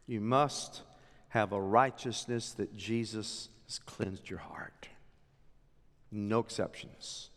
You 0.06 0.20
must 0.20 0.82
have 1.30 1.54
a 1.54 1.62
righteousness 1.62 2.52
that 2.54 2.76
Jesus 2.76 3.48
has 3.68 3.80
cleansed 3.80 4.30
your 4.30 4.40
heart. 4.40 4.90
No 6.12 6.40
exceptions. 6.40 7.30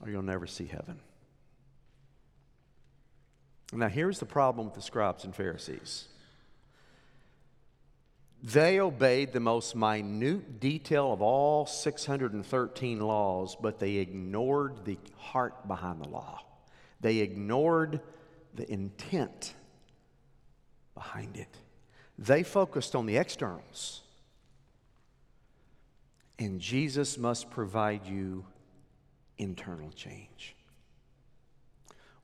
Or 0.00 0.10
you'll 0.10 0.22
never 0.22 0.48
see 0.48 0.66
heaven. 0.66 0.98
Now, 3.72 3.88
here's 3.88 4.18
the 4.18 4.26
problem 4.26 4.66
with 4.66 4.74
the 4.74 4.82
scribes 4.82 5.24
and 5.24 5.34
Pharisees 5.34 6.08
they 8.42 8.80
obeyed 8.80 9.32
the 9.32 9.40
most 9.40 9.76
minute 9.76 10.58
detail 10.58 11.12
of 11.12 11.22
all 11.22 11.64
613 11.64 13.00
laws, 13.00 13.56
but 13.60 13.78
they 13.78 13.94
ignored 13.96 14.84
the 14.84 14.98
heart 15.16 15.68
behind 15.68 16.02
the 16.02 16.08
law. 16.08 16.40
They 17.00 17.18
ignored 17.18 18.00
the 18.54 18.70
intent 18.70 19.54
behind 20.94 21.36
it. 21.36 21.56
They 22.18 22.42
focused 22.42 22.96
on 22.96 23.06
the 23.06 23.16
externals. 23.16 24.02
And 26.38 26.60
Jesus 26.60 27.16
must 27.18 27.48
provide 27.48 28.06
you 28.06 28.44
internal 29.38 29.92
change. 29.92 30.56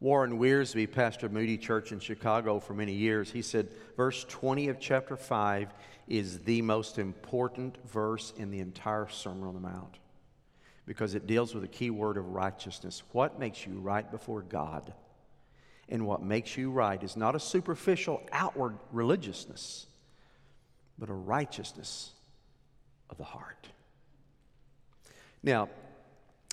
Warren 0.00 0.38
Wiersbe 0.38 0.86
pastored 0.88 1.32
Moody 1.32 1.58
Church 1.58 1.90
in 1.90 1.98
Chicago 1.98 2.60
for 2.60 2.72
many 2.72 2.92
years. 2.92 3.32
He 3.32 3.42
said, 3.42 3.68
verse 3.96 4.24
20 4.28 4.68
of 4.68 4.78
chapter 4.78 5.16
5 5.16 5.74
is 6.06 6.38
the 6.40 6.62
most 6.62 6.98
important 6.98 7.76
verse 7.86 8.32
in 8.36 8.50
the 8.50 8.60
entire 8.60 9.08
Sermon 9.08 9.48
on 9.48 9.54
the 9.54 9.60
Mount 9.60 9.98
because 10.86 11.14
it 11.14 11.26
deals 11.26 11.52
with 11.52 11.62
the 11.62 11.68
key 11.68 11.90
word 11.90 12.16
of 12.16 12.28
righteousness. 12.28 13.02
What 13.12 13.38
makes 13.38 13.66
you 13.66 13.74
right 13.80 14.08
before 14.10 14.42
God? 14.42 14.92
And 15.88 16.06
what 16.06 16.22
makes 16.22 16.56
you 16.56 16.70
right 16.70 17.02
is 17.02 17.16
not 17.16 17.34
a 17.34 17.40
superficial 17.40 18.22
outward 18.30 18.78
religiousness, 18.92 19.86
but 20.98 21.10
a 21.10 21.14
righteousness 21.14 22.12
of 23.10 23.18
the 23.18 23.24
heart. 23.24 23.68
Now, 25.42 25.68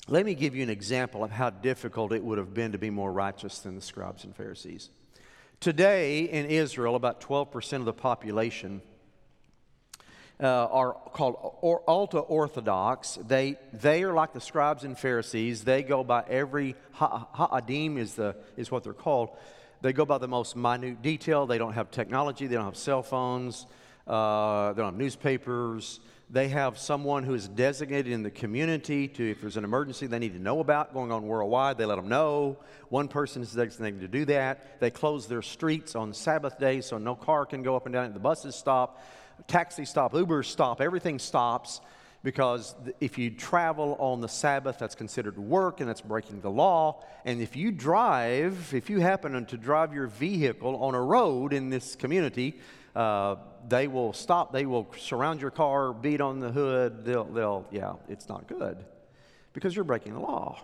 let 0.08 0.26
me 0.26 0.36
give 0.36 0.56
you 0.56 0.62
an 0.62 0.70
example 0.70 1.24
of 1.24 1.32
how 1.32 1.50
difficult 1.50 2.12
it 2.12 2.24
would 2.24 2.38
have 2.38 2.54
been 2.54 2.74
to 2.74 2.78
be 2.78 2.90
more 2.92 3.12
righteous 3.12 3.60
than 3.60 3.76
the 3.76 3.82
scribes 3.82 4.24
and 4.24 4.36
Pharisees. 4.36 4.90
Today 5.60 6.26
in 6.26 6.46
Israel, 6.46 6.96
about 6.96 7.22
12% 7.22 7.74
of 7.78 7.86
the 7.86 7.94
population 7.94 8.82
uh, 10.40 10.46
are 10.48 10.94
called 10.94 11.38
or, 11.62 11.82
ultra 11.88 12.20
orthodox. 12.20 13.18
They, 13.26 13.58
they 13.74 14.04
are 14.04 14.14
like 14.14 14.34
the 14.34 14.42
scribes 14.42 14.84
and 14.84 14.98
Pharisees. 14.98 15.64
They 15.64 15.82
go 15.82 16.04
by 16.04 16.24
every, 16.28 16.76
Haredim 16.98 17.98
is, 17.98 18.14
the, 18.14 18.36
is 18.58 18.70
what 18.70 18.84
they're 18.84 18.94
called. 18.94 19.30
They 19.82 19.92
go 19.92 20.06
by 20.06 20.20
the 20.20 20.28
most 20.28 20.56
minute 20.56 21.02
detail. 21.02 21.48
They 21.48 21.58
don't 21.58 21.74
have 21.74 21.90
technology, 21.90 22.46
they 22.46 22.56
don't 22.56 22.66
have 22.66 22.78
cell 22.78 23.02
phones, 23.02 23.66
uh, 24.08 24.74
they 24.74 24.82
don't 24.82 24.94
have 24.94 25.00
newspapers. 25.00 26.00
They 26.30 26.48
have 26.50 26.78
someone 26.78 27.24
who 27.24 27.36
is 27.36 27.48
designated 27.48 28.12
in 28.12 28.24
the 28.24 28.32
community 28.32 29.08
to, 29.10 29.32
if 29.32 29.42
there's 29.42 29.58
an 29.58 29.64
emergency 29.64 30.08
they 30.08 30.18
need 30.18 30.34
to 30.34 30.42
know 30.42 30.60
about 30.60 30.94
going 30.94 31.12
on 31.12 31.28
worldwide, 31.28 31.78
they 31.78 31.86
let 31.86 31.96
them 31.96 32.10
know. 32.10 32.58
One 32.90 33.08
person 33.08 33.44
is 33.44 33.54
designated 33.54 34.02
to 34.02 34.08
do 34.08 34.26
that. 34.26 34.80
They 34.80 34.90
close 34.90 35.28
their 35.28 35.44
streets 35.44 35.96
on 35.96 36.14
Sabbath 36.14 36.60
days 36.60 36.88
so 36.88 36.98
no 36.98 37.16
car 37.16 37.46
can 37.46 37.62
go 37.62 37.76
up 37.76 37.86
and 37.86 37.94
down. 37.94 38.12
The 38.14 38.20
buses 38.20 38.56
stop, 38.56 39.04
taxis 39.48 39.90
stop, 39.90 40.16
Uber 40.16 40.42
stop, 40.44 40.82
everything 40.82 41.20
stops 41.20 41.80
because 42.24 42.74
if 43.00 43.20
you 43.20 43.30
travel 43.30 43.96
on 44.00 44.20
the 44.20 44.28
Sabbath, 44.28 44.80
that's 44.80 44.96
considered 44.96 45.38
work 45.38 45.80
and 45.80 45.88
that's 45.88 46.02
breaking 46.02 46.42
the 46.42 46.50
law. 46.50 47.04
And 47.24 47.40
if 47.40 47.56
you 47.56 47.72
drive, 47.72 48.74
if 48.74 48.90
you 48.90 49.00
happen 49.00 49.46
to 49.46 49.58
drive 49.58 49.94
your 49.94 50.08
vehicle 50.08 50.76
on 50.78 50.96
a 50.96 51.02
road 51.02 51.54
in 51.54 51.70
this 51.70 51.96
community, 51.96 52.60
uh, 52.96 53.36
they 53.68 53.88
will 53.88 54.14
stop, 54.14 54.54
they 54.54 54.66
will 54.66 54.88
surround 54.98 55.42
your 55.42 55.52
car, 55.52 55.92
beat 55.94 56.22
on 56.22 56.40
the 56.40 56.52
hood. 56.52 57.04
They'll, 57.04 57.26
they'll, 57.26 57.66
yeah, 57.72 57.94
it's 58.08 58.30
not 58.30 58.48
good 58.48 58.86
because 59.54 59.76
you're 59.76 59.86
breaking 59.86 60.14
the 60.14 60.20
law. 60.20 60.60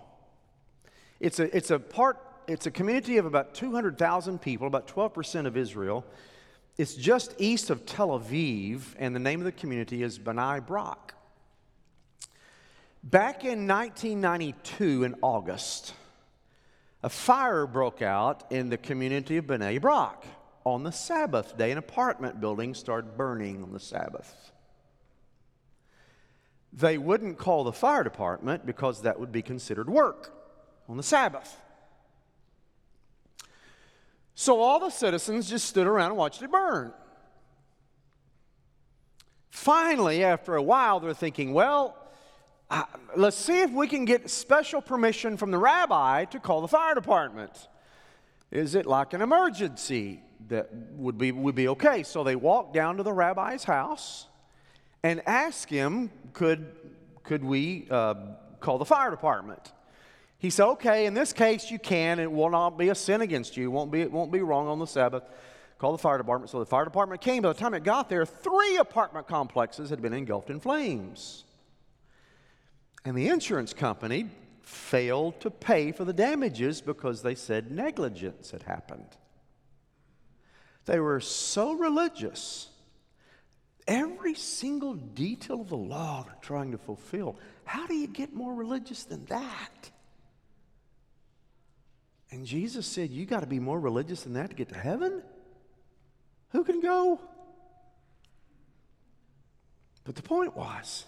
It's 1.19 1.39
a, 1.39 1.55
it's 1.55 1.71
a 1.71 1.79
part, 1.79 2.19
it's 2.47 2.65
a 2.65 2.71
community 2.71 3.17
of 3.17 3.25
about 3.25 3.53
200,000 3.53 4.41
people, 4.41 4.67
about 4.67 4.87
12% 4.87 5.45
of 5.45 5.57
Israel. 5.57 6.05
It's 6.77 6.95
just 6.95 7.35
east 7.37 7.69
of 7.69 7.85
Tel 7.85 8.19
Aviv, 8.19 8.81
and 8.97 9.13
the 9.13 9.19
name 9.19 9.39
of 9.39 9.45
the 9.45 9.51
community 9.51 10.03
is 10.03 10.17
Bnei 10.17 10.65
Brak. 10.65 11.13
Back 13.03 13.43
in 13.43 13.67
1992, 13.67 15.03
in 15.03 15.15
August, 15.21 15.93
a 17.03 17.09
fire 17.09 17.65
broke 17.65 18.01
out 18.01 18.51
in 18.51 18.69
the 18.69 18.77
community 18.77 19.37
of 19.37 19.45
Bnei 19.45 19.81
Brak 19.81 20.23
on 20.63 20.83
the 20.83 20.91
Sabbath 20.91 21.57
day. 21.57 21.71
An 21.71 21.77
apartment 21.77 22.39
building 22.39 22.73
started 22.73 23.17
burning 23.17 23.63
on 23.63 23.71
the 23.71 23.79
Sabbath. 23.79 24.51
They 26.73 26.97
wouldn't 26.97 27.37
call 27.37 27.63
the 27.63 27.73
fire 27.73 28.03
department 28.03 28.65
because 28.65 29.01
that 29.01 29.19
would 29.19 29.31
be 29.31 29.41
considered 29.41 29.89
work 29.89 30.33
on 30.87 30.97
the 30.97 31.03
Sabbath. 31.03 31.57
So 34.35 34.59
all 34.59 34.79
the 34.79 34.89
citizens 34.89 35.49
just 35.49 35.67
stood 35.67 35.85
around 35.85 36.11
and 36.11 36.17
watched 36.17 36.41
it 36.41 36.51
burn. 36.51 36.93
Finally, 39.49 40.23
after 40.23 40.55
a 40.55 40.63
while, 40.63 40.99
they're 40.99 41.13
thinking, 41.13 41.53
well, 41.53 41.97
uh, 42.69 42.85
let's 43.17 43.35
see 43.35 43.61
if 43.61 43.71
we 43.71 43.85
can 43.85 44.05
get 44.05 44.29
special 44.29 44.81
permission 44.81 45.35
from 45.35 45.51
the 45.51 45.57
rabbi 45.57 46.23
to 46.25 46.39
call 46.39 46.61
the 46.61 46.67
fire 46.69 46.95
department. 46.95 47.67
Is 48.51 48.75
it 48.75 48.85
like 48.85 49.13
an 49.13 49.21
emergency? 49.21 50.21
that 50.51 50.69
would 50.97 51.17
be, 51.17 51.31
would 51.31 51.55
be 51.55 51.69
okay. 51.69 52.03
So 52.03 52.23
they 52.23 52.35
walked 52.35 52.73
down 52.73 52.97
to 52.97 53.03
the 53.03 53.13
rabbi's 53.13 53.63
house 53.63 54.27
and 55.01 55.21
asked 55.25 55.69
him, 55.69 56.11
could, 56.33 56.71
could 57.23 57.43
we 57.43 57.87
uh, 57.89 58.15
call 58.59 58.77
the 58.77 58.85
fire 58.85 59.09
department? 59.09 59.71
He 60.37 60.49
said, 60.49 60.65
okay, 60.71 61.05
in 61.05 61.13
this 61.13 61.33
case 61.33 61.71
you 61.71 61.79
can. 61.79 62.19
It 62.19 62.31
will 62.31 62.49
not 62.49 62.77
be 62.77 62.89
a 62.89 62.95
sin 62.95 63.21
against 63.21 63.57
you. 63.57 63.65
It 63.65 63.71
won't 63.71 63.91
be, 63.91 64.01
it 64.01 64.11
won't 64.11 64.31
be 64.31 64.41
wrong 64.41 64.67
on 64.67 64.77
the 64.77 64.87
Sabbath. 64.87 65.23
Call 65.77 65.93
the 65.93 65.97
fire 65.97 66.17
department. 66.17 66.51
So 66.51 66.59
the 66.59 66.65
fire 66.65 66.83
department 66.83 67.21
came. 67.21 67.43
By 67.43 67.53
the 67.53 67.59
time 67.59 67.73
it 67.73 67.83
got 67.83 68.09
there, 68.09 68.25
three 68.25 68.77
apartment 68.77 69.27
complexes 69.27 69.89
had 69.89 70.01
been 70.01 70.13
engulfed 70.13 70.49
in 70.49 70.59
flames. 70.59 71.45
And 73.05 73.17
the 73.17 73.29
insurance 73.29 73.73
company 73.73 74.29
failed 74.71 75.39
to 75.41 75.51
pay 75.51 75.91
for 75.91 76.05
the 76.05 76.13
damages 76.13 76.81
because 76.81 77.21
they 77.21 77.35
said 77.35 77.71
negligence 77.71 78.51
had 78.51 78.63
happened. 78.63 79.17
They 80.85 80.99
were 80.99 81.19
so 81.19 81.73
religious. 81.73 82.69
Every 83.87 84.33
single 84.33 84.93
detail 84.93 85.61
of 85.61 85.69
the 85.69 85.77
law 85.77 86.23
they're 86.23 86.35
trying 86.41 86.71
to 86.71 86.77
fulfill. 86.77 87.37
How 87.65 87.85
do 87.85 87.93
you 87.93 88.07
get 88.07 88.33
more 88.33 88.53
religious 88.53 89.03
than 89.03 89.25
that? 89.25 89.91
And 92.31 92.45
Jesus 92.45 92.87
said, 92.87 93.09
You 93.09 93.25
got 93.25 93.41
to 93.41 93.47
be 93.47 93.59
more 93.59 93.79
religious 93.79 94.23
than 94.23 94.33
that 94.33 94.51
to 94.51 94.55
get 94.55 94.69
to 94.69 94.79
heaven? 94.79 95.21
Who 96.51 96.63
can 96.63 96.79
go? 96.79 97.19
But 100.05 100.15
the 100.15 100.23
point 100.23 100.55
was, 100.55 101.05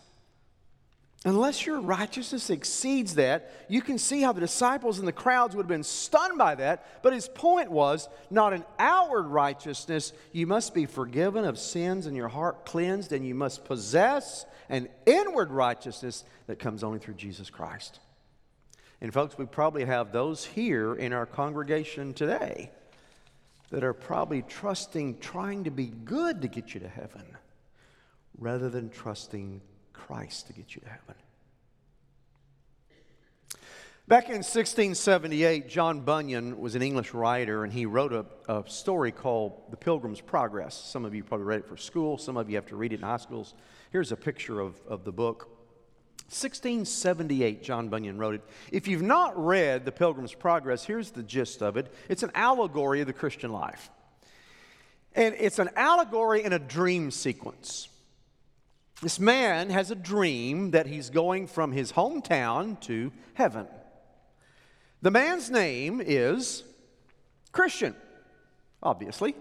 Unless 1.26 1.66
your 1.66 1.80
righteousness 1.80 2.50
exceeds 2.50 3.16
that, 3.16 3.50
you 3.70 3.82
can 3.82 3.98
see 3.98 4.22
how 4.22 4.34
the 4.34 4.42
disciples 4.42 5.00
and 5.00 5.08
the 5.08 5.14
crowds 5.14 5.56
would 5.56 5.64
have 5.64 5.70
been 5.70 5.84
stunned 5.84 6.38
by 6.38 6.56
that. 6.56 7.02
But 7.02 7.14
his 7.14 7.30
point 7.30 7.72
was 7.72 8.10
not 8.30 8.52
an 8.52 8.66
outward 8.78 9.28
righteousness. 9.28 10.12
You 10.34 10.48
must 10.48 10.74
be 10.74 10.86
forgiven 10.86 11.46
of 11.46 11.58
sins 11.58 12.08
and 12.08 12.18
your 12.18 12.28
heart 12.28 12.66
cleansed, 12.66 13.14
and 13.14 13.26
you 13.26 13.36
must 13.36 13.64
possess 13.64 14.46
an 14.68 14.90
inward 15.06 15.50
righteousness 15.50 16.26
that 16.48 16.60
comes 16.60 16.84
only 16.84 17.00
through 17.00 17.14
Jesus 17.14 17.50
Christ. 17.50 18.00
And, 19.00 19.14
folks, 19.14 19.38
we 19.38 19.46
probably 19.46 19.86
have 19.86 20.12
those 20.12 20.44
here 20.44 20.94
in 20.94 21.14
our 21.14 21.26
congregation 21.26 22.14
today 22.14 22.70
that 23.70 23.86
are 23.86 23.94
probably 23.94 24.42
trusting, 24.42 25.20
trying 25.20 25.64
to 25.64 25.72
be 25.72 25.86
good 25.88 26.42
to 26.42 26.50
get 26.50 26.74
you 26.74 26.82
to 26.82 26.90
heaven 26.90 27.24
rather 28.38 28.70
than 28.70 28.90
trusting 28.90 29.62
Christ 29.94 30.48
to 30.48 30.54
get 30.54 30.76
you 30.76 30.82
to 30.82 30.90
heaven. 30.90 31.16
Back 34.06 34.26
in 34.26 34.36
1678, 34.36 35.70
John 35.70 36.02
Bunyan 36.02 36.60
was 36.60 36.76
an 36.76 36.82
English 36.82 37.14
writer, 37.14 37.64
and 37.64 37.72
he 37.72 37.86
wrote 37.86 38.12
a, 38.12 38.26
a, 38.50 38.70
story 38.70 39.14
called 39.14 39.72
The 39.72 39.78
Pilgrim's 39.78 40.20
Progress. 40.20 40.76
Some 40.76 41.06
of 41.06 41.16
you 41.16 41.24
probably 41.24 41.46
read 41.46 41.62
it 41.62 41.68
for 41.68 41.78
school, 41.78 42.18
some 42.18 42.36
of 42.36 42.50
you 42.50 42.58
have 42.58 42.66
to 42.66 42.76
read 42.76 42.92
it 42.92 42.96
in 42.96 43.02
high 43.04 43.16
schools. 43.16 43.54
Here's 43.92 44.12
a 44.12 44.18
picture 44.18 44.60
of, 44.60 44.76
of 44.90 45.06
the 45.06 45.14
book. 45.14 45.48
1678, 46.28 47.64
John 47.64 47.88
Bunyan 47.88 48.18
wrote 48.18 48.36
it. 48.36 48.42
If 48.74 48.90
you've 48.90 49.02
not 49.02 49.42
read 49.42 49.86
The 49.86 49.92
Pilgrim's 49.94 50.34
Progress, 50.34 50.84
here's 50.84 51.12
the 51.12 51.24
gist 51.24 51.62
of 51.62 51.78
it 51.78 51.94
it's 52.10 52.24
an 52.24 52.32
allegory 52.36 53.00
of 53.00 53.08
the 53.08 53.14
Christian 53.14 53.54
life. 53.54 53.90
And 55.16 55.34
it's 55.40 55.60
an 55.60 55.70
allegory 55.78 56.44
in 56.44 56.52
a 56.52 56.60
dream 56.60 57.10
sequence. 57.10 57.88
This 59.04 59.20
man 59.20 59.70
has 59.70 59.92
a 59.92 59.96
dream 59.96 60.72
that 60.72 60.88
he's 60.88 61.10
going 61.10 61.48
from 61.48 61.74
his 61.74 61.92
hometown 61.92 62.80
to 62.84 63.12
heaven. 63.34 63.68
The 65.02 65.12
man's 65.12 65.52
name 65.52 66.02
is 66.02 66.64
Christian, 67.52 67.96
obviously. 68.82 69.36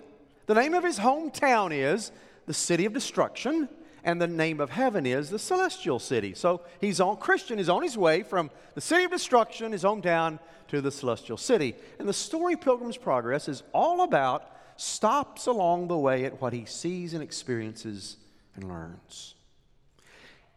The 0.46 0.54
name 0.54 0.74
of 0.74 0.82
his 0.82 0.98
hometown 0.98 1.70
is 1.72 2.10
the 2.46 2.52
city 2.52 2.86
of 2.86 2.92
destruction, 2.92 3.68
and 4.02 4.20
the 4.20 4.26
name 4.26 4.58
of 4.58 4.70
heaven 4.70 5.06
is 5.06 5.30
the 5.30 5.38
celestial 5.38 6.00
city. 6.00 6.34
So 6.34 6.62
he's 6.80 7.00
on 7.00 7.18
Christian 7.18 7.60
is 7.60 7.68
on 7.68 7.84
his 7.84 7.96
way 7.96 8.24
from 8.24 8.50
the 8.74 8.80
city 8.80 9.04
of 9.04 9.12
destruction, 9.12 9.70
his 9.70 9.84
hometown, 9.84 10.40
to 10.68 10.80
the 10.80 10.90
celestial 10.90 11.36
city. 11.36 11.76
And 12.00 12.08
the 12.08 12.12
story 12.12 12.56
Pilgrim's 12.56 12.96
Progress 12.96 13.46
is 13.46 13.62
all 13.72 14.02
about 14.02 14.42
stops 14.76 15.46
along 15.46 15.86
the 15.86 15.96
way 15.96 16.24
at 16.24 16.40
what 16.40 16.52
he 16.52 16.64
sees 16.64 17.14
and 17.14 17.22
experiences 17.22 18.16
and 18.56 18.68
learns. 18.68 19.36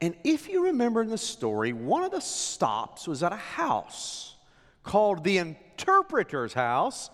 And 0.01 0.15
if 0.23 0.49
you 0.49 0.65
remember 0.65 1.01
in 1.01 1.10
the 1.10 1.17
story, 1.17 1.73
one 1.73 2.03
of 2.03 2.12
the 2.12 2.19
stops 2.19 3.08
was 3.08 3.23
at 3.23 3.31
a 3.31 3.38
house 3.38 4.36
called 4.84 5.23
the 5.23 5.38
interpreter's 5.38 6.53
house, 6.53 7.10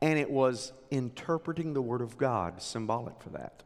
and 0.00 0.18
it 0.18 0.30
was 0.30 0.72
interpreting 0.90 1.74
the 1.74 1.82
Word 1.82 2.00
of 2.00 2.16
God, 2.16 2.62
symbolic 2.62 3.20
for 3.20 3.30
that. 3.30 3.62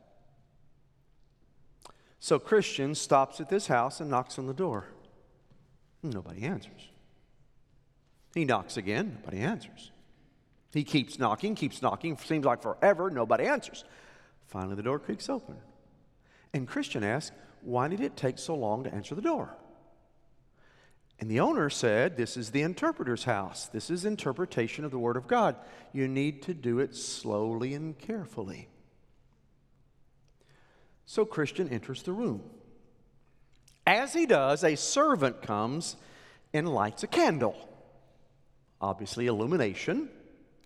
So 2.19 2.39
Christian 2.39 2.95
stops 2.95 3.41
at 3.41 3.51
this 3.51 3.67
house 3.67 4.01
and 4.01 4.11
knocks 4.11 4.39
on 4.39 4.47
the 4.47 4.55
door. 4.55 4.87
Nobody 6.03 6.43
answers. 6.43 6.89
He 8.35 8.45
knocks 8.45 8.77
again, 8.77 9.19
nobody 9.21 9.43
answers. 9.43 9.93
He 10.73 10.83
keeps 10.83 11.19
knocking, 11.19 11.55
keeps 11.55 11.83
knocking, 11.83 12.17
seems 12.17 12.45
like 12.45 12.63
forever, 12.63 13.11
nobody 13.11 13.45
answers. 13.45 13.85
Finally, 14.49 14.75
the 14.75 14.83
door 14.83 14.99
creaks 14.99 15.29
open. 15.29 15.57
And 16.53 16.67
Christian 16.67 17.05
asks, 17.05 17.35
Why 17.65 17.89
did 17.89 18.01
it 18.01 18.17
take 18.17 18.39
so 18.39 18.55
long 18.55 18.85
to 18.85 18.95
answer 18.95 19.15
the 19.15 19.23
door? 19.23 19.57
And 21.19 21.31
the 21.31 21.41
owner 21.41 21.71
said, 21.71 22.17
This 22.17 22.37
is 22.37 22.51
the 22.51 22.63
interpreter's 22.63 23.25
house. 23.25 23.67
This 23.67 23.89
is 23.91 24.05
interpretation 24.05 24.85
of 24.85 24.91
the 24.91 24.99
Word 24.99 25.17
of 25.17 25.27
God. 25.27 25.57
You 25.93 26.09
need 26.09 26.43
to 26.43 26.55
do 26.55 26.81
it 26.81 26.95
slowly 26.95 27.75
and 27.75 27.99
carefully. 27.99 28.69
So 31.07 31.25
Christian 31.25 31.69
enters 31.69 32.03
the 32.03 32.13
room. 32.13 32.43
As 33.87 34.13
he 34.13 34.27
does, 34.27 34.65
a 34.65 34.77
servant 34.77 35.43
comes 35.43 35.97
and 36.53 36.69
lights 36.69 37.03
a 37.03 37.07
candle. 37.07 37.57
Obviously, 38.81 39.27
illumination 39.27 40.09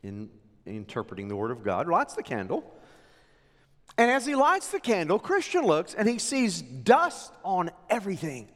in 0.03 0.31
interpreting 0.67 1.29
the 1.29 1.37
Word 1.37 1.51
of 1.51 1.63
God, 1.63 1.89
lights 1.89 2.15
the 2.15 2.23
candle. 2.23 2.75
And 3.99 4.13
as 4.13 4.25
he 4.25 4.37
lights 4.37 4.69
the 4.69 4.79
candle, 4.79 5.19
Christian 5.19 5.65
looks 5.65 5.93
and 5.93 6.09
he 6.09 6.19
sees 6.19 6.63
dust 6.63 7.33
on 7.45 7.71
everything. 7.91 8.49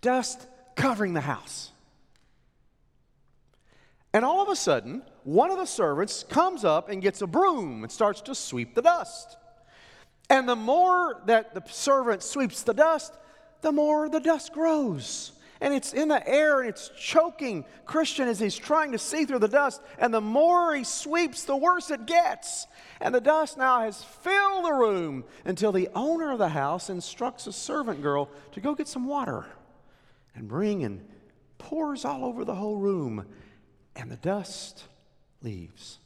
Dust 0.00 0.46
covering 0.74 1.12
the 1.12 1.20
house. 1.20 1.70
And 4.14 4.24
all 4.24 4.42
of 4.42 4.48
a 4.48 4.56
sudden, 4.56 5.02
one 5.24 5.50
of 5.50 5.58
the 5.58 5.66
servants 5.66 6.24
comes 6.24 6.64
up 6.64 6.88
and 6.88 7.02
gets 7.02 7.20
a 7.20 7.26
broom 7.26 7.82
and 7.82 7.92
starts 7.92 8.22
to 8.22 8.34
sweep 8.34 8.74
the 8.74 8.82
dust. 8.82 9.36
And 10.30 10.48
the 10.48 10.56
more 10.56 11.20
that 11.26 11.54
the 11.54 11.62
servant 11.70 12.22
sweeps 12.22 12.62
the 12.62 12.74
dust, 12.74 13.14
the 13.60 13.72
more 13.72 14.08
the 14.08 14.20
dust 14.20 14.52
grows. 14.52 15.32
And 15.62 15.72
it's 15.72 15.92
in 15.92 16.08
the 16.08 16.28
air 16.28 16.58
and 16.60 16.68
it's 16.68 16.90
choking 16.98 17.64
Christian 17.86 18.26
as 18.26 18.40
he's 18.40 18.56
trying 18.56 18.90
to 18.92 18.98
see 18.98 19.24
through 19.24 19.38
the 19.38 19.46
dust. 19.46 19.80
And 19.96 20.12
the 20.12 20.20
more 20.20 20.74
he 20.74 20.82
sweeps, 20.82 21.44
the 21.44 21.54
worse 21.54 21.92
it 21.92 22.04
gets. 22.04 22.66
And 23.00 23.14
the 23.14 23.20
dust 23.20 23.56
now 23.56 23.82
has 23.82 24.02
filled 24.02 24.64
the 24.64 24.72
room 24.72 25.22
until 25.44 25.70
the 25.70 25.88
owner 25.94 26.32
of 26.32 26.40
the 26.40 26.48
house 26.48 26.90
instructs 26.90 27.46
a 27.46 27.52
servant 27.52 28.02
girl 28.02 28.28
to 28.50 28.60
go 28.60 28.74
get 28.74 28.88
some 28.88 29.06
water 29.06 29.46
and 30.34 30.48
bring 30.48 30.82
and 30.82 31.08
pours 31.58 32.04
all 32.04 32.24
over 32.24 32.44
the 32.44 32.56
whole 32.56 32.78
room, 32.78 33.24
and 33.94 34.10
the 34.10 34.16
dust 34.16 34.82
leaves. 35.42 36.00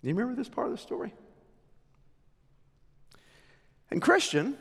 Do 0.00 0.08
you 0.08 0.14
remember 0.14 0.36
this 0.36 0.48
part 0.48 0.68
of 0.68 0.74
the 0.74 0.78
story? 0.78 1.12
And 3.90 4.00
Christian 4.00 4.56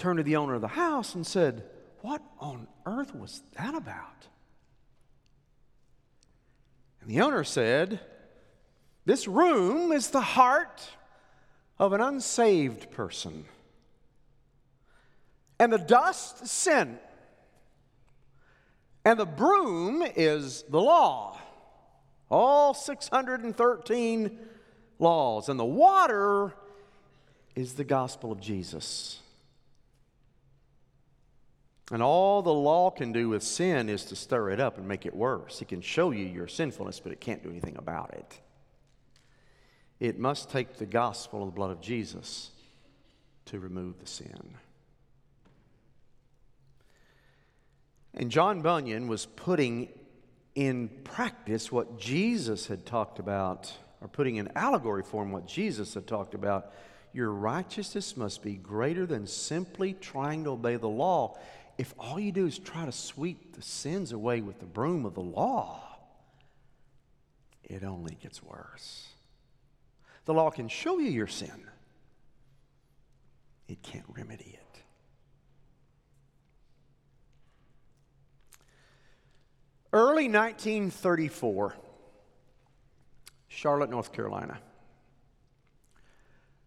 turned 0.00 0.16
to 0.16 0.22
the 0.22 0.36
owner 0.36 0.54
of 0.54 0.60
the 0.60 0.68
house 0.68 1.14
and 1.14 1.26
said, 1.26 1.62
What 2.00 2.22
on 2.40 2.66
earth 2.86 3.14
was 3.14 3.42
that 3.56 3.74
about? 3.74 4.26
And 7.00 7.10
the 7.10 7.20
owner 7.20 7.44
said, 7.44 8.00
This 9.04 9.28
room 9.28 9.92
is 9.92 10.10
the 10.10 10.20
heart 10.20 10.90
of 11.78 11.92
an 11.92 12.00
unsaved 12.00 12.90
person. 12.90 13.44
And 15.58 15.72
the 15.72 15.78
dust, 15.78 16.42
is 16.42 16.50
sin. 16.50 16.98
And 19.04 19.18
the 19.18 19.26
broom 19.26 20.02
is 20.16 20.64
the 20.68 20.80
law. 20.80 21.38
All 22.30 22.74
613 22.74 24.38
laws. 24.98 25.48
And 25.48 25.60
the 25.60 25.64
water 25.64 26.54
is 27.54 27.74
the 27.74 27.84
gospel 27.84 28.32
of 28.32 28.40
Jesus. 28.40 29.20
And 31.90 32.02
all 32.02 32.40
the 32.42 32.52
law 32.52 32.90
can 32.90 33.12
do 33.12 33.28
with 33.28 33.42
sin 33.42 33.88
is 33.88 34.04
to 34.06 34.16
stir 34.16 34.50
it 34.50 34.60
up 34.60 34.78
and 34.78 34.86
make 34.86 35.06
it 35.06 35.14
worse. 35.14 35.60
It 35.60 35.68
can 35.68 35.80
show 35.80 36.12
you 36.12 36.24
your 36.24 36.46
sinfulness, 36.46 37.00
but 37.00 37.10
it 37.10 37.20
can't 37.20 37.42
do 37.42 37.50
anything 37.50 37.76
about 37.76 38.14
it. 38.14 38.40
It 39.98 40.18
must 40.18 40.50
take 40.50 40.76
the 40.76 40.86
gospel 40.86 41.42
of 41.42 41.48
the 41.48 41.52
blood 41.52 41.72
of 41.72 41.80
Jesus 41.80 42.50
to 43.46 43.58
remove 43.58 43.98
the 43.98 44.06
sin. 44.06 44.54
And 48.14 48.30
John 48.30 48.62
Bunyan 48.62 49.08
was 49.08 49.26
putting 49.26 49.88
in 50.54 50.88
practice 51.04 51.70
what 51.70 51.98
Jesus 51.98 52.66
had 52.66 52.86
talked 52.86 53.18
about, 53.18 53.72
or 54.00 54.08
putting 54.08 54.36
in 54.36 54.50
allegory 54.56 55.02
form 55.02 55.32
what 55.32 55.46
Jesus 55.46 55.94
had 55.94 56.06
talked 56.06 56.34
about. 56.34 56.72
Your 57.12 57.30
righteousness 57.30 58.16
must 58.16 58.42
be 58.42 58.54
greater 58.54 59.06
than 59.06 59.26
simply 59.26 59.94
trying 59.94 60.44
to 60.44 60.50
obey 60.50 60.76
the 60.76 60.88
law. 60.88 61.36
If 61.80 61.94
all 61.98 62.20
you 62.20 62.30
do 62.30 62.44
is 62.44 62.58
try 62.58 62.84
to 62.84 62.92
sweep 62.92 63.56
the 63.56 63.62
sins 63.62 64.12
away 64.12 64.42
with 64.42 64.60
the 64.60 64.66
broom 64.66 65.06
of 65.06 65.14
the 65.14 65.22
law, 65.22 65.80
it 67.64 67.82
only 67.82 68.18
gets 68.22 68.42
worse. 68.42 69.08
The 70.26 70.34
law 70.34 70.50
can 70.50 70.68
show 70.68 70.98
you 70.98 71.10
your 71.10 71.26
sin, 71.26 71.64
it 73.66 73.80
can't 73.80 74.04
remedy 74.14 74.58
it. 74.58 74.82
Early 79.90 80.28
1934, 80.28 81.76
Charlotte, 83.48 83.88
North 83.88 84.12
Carolina. 84.12 84.60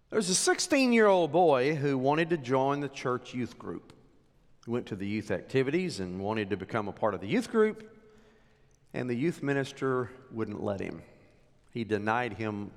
There 0.10 0.18
was 0.18 0.30
a 0.30 0.36
16 0.36 0.92
year 0.92 1.06
old 1.06 1.32
boy 1.32 1.76
who 1.76 2.00
wanted 2.00 2.32
to 2.32 2.38
join 2.38 2.80
the 2.80 2.90
church 2.90 3.36
youth 3.36 3.60
group. 3.60 3.94
Went 4.66 4.86
to 4.88 4.96
the 4.96 5.08
youth 5.08 5.32
activities 5.32 6.00
and 6.00 6.20
wanted 6.20 6.50
to 6.52 6.58
become 6.58 6.88
a 6.88 6.94
part 6.94 7.14
of 7.14 7.22
the 7.22 7.28
youth 7.28 7.52
group, 7.52 7.84
and 8.94 9.10
the 9.10 9.16
youth 9.16 9.44
minister 9.44 10.10
wouldn't 10.32 10.64
let 10.64 10.80
him. 10.80 11.02
He 11.72 11.84
denied 11.84 12.34
him 12.34 12.72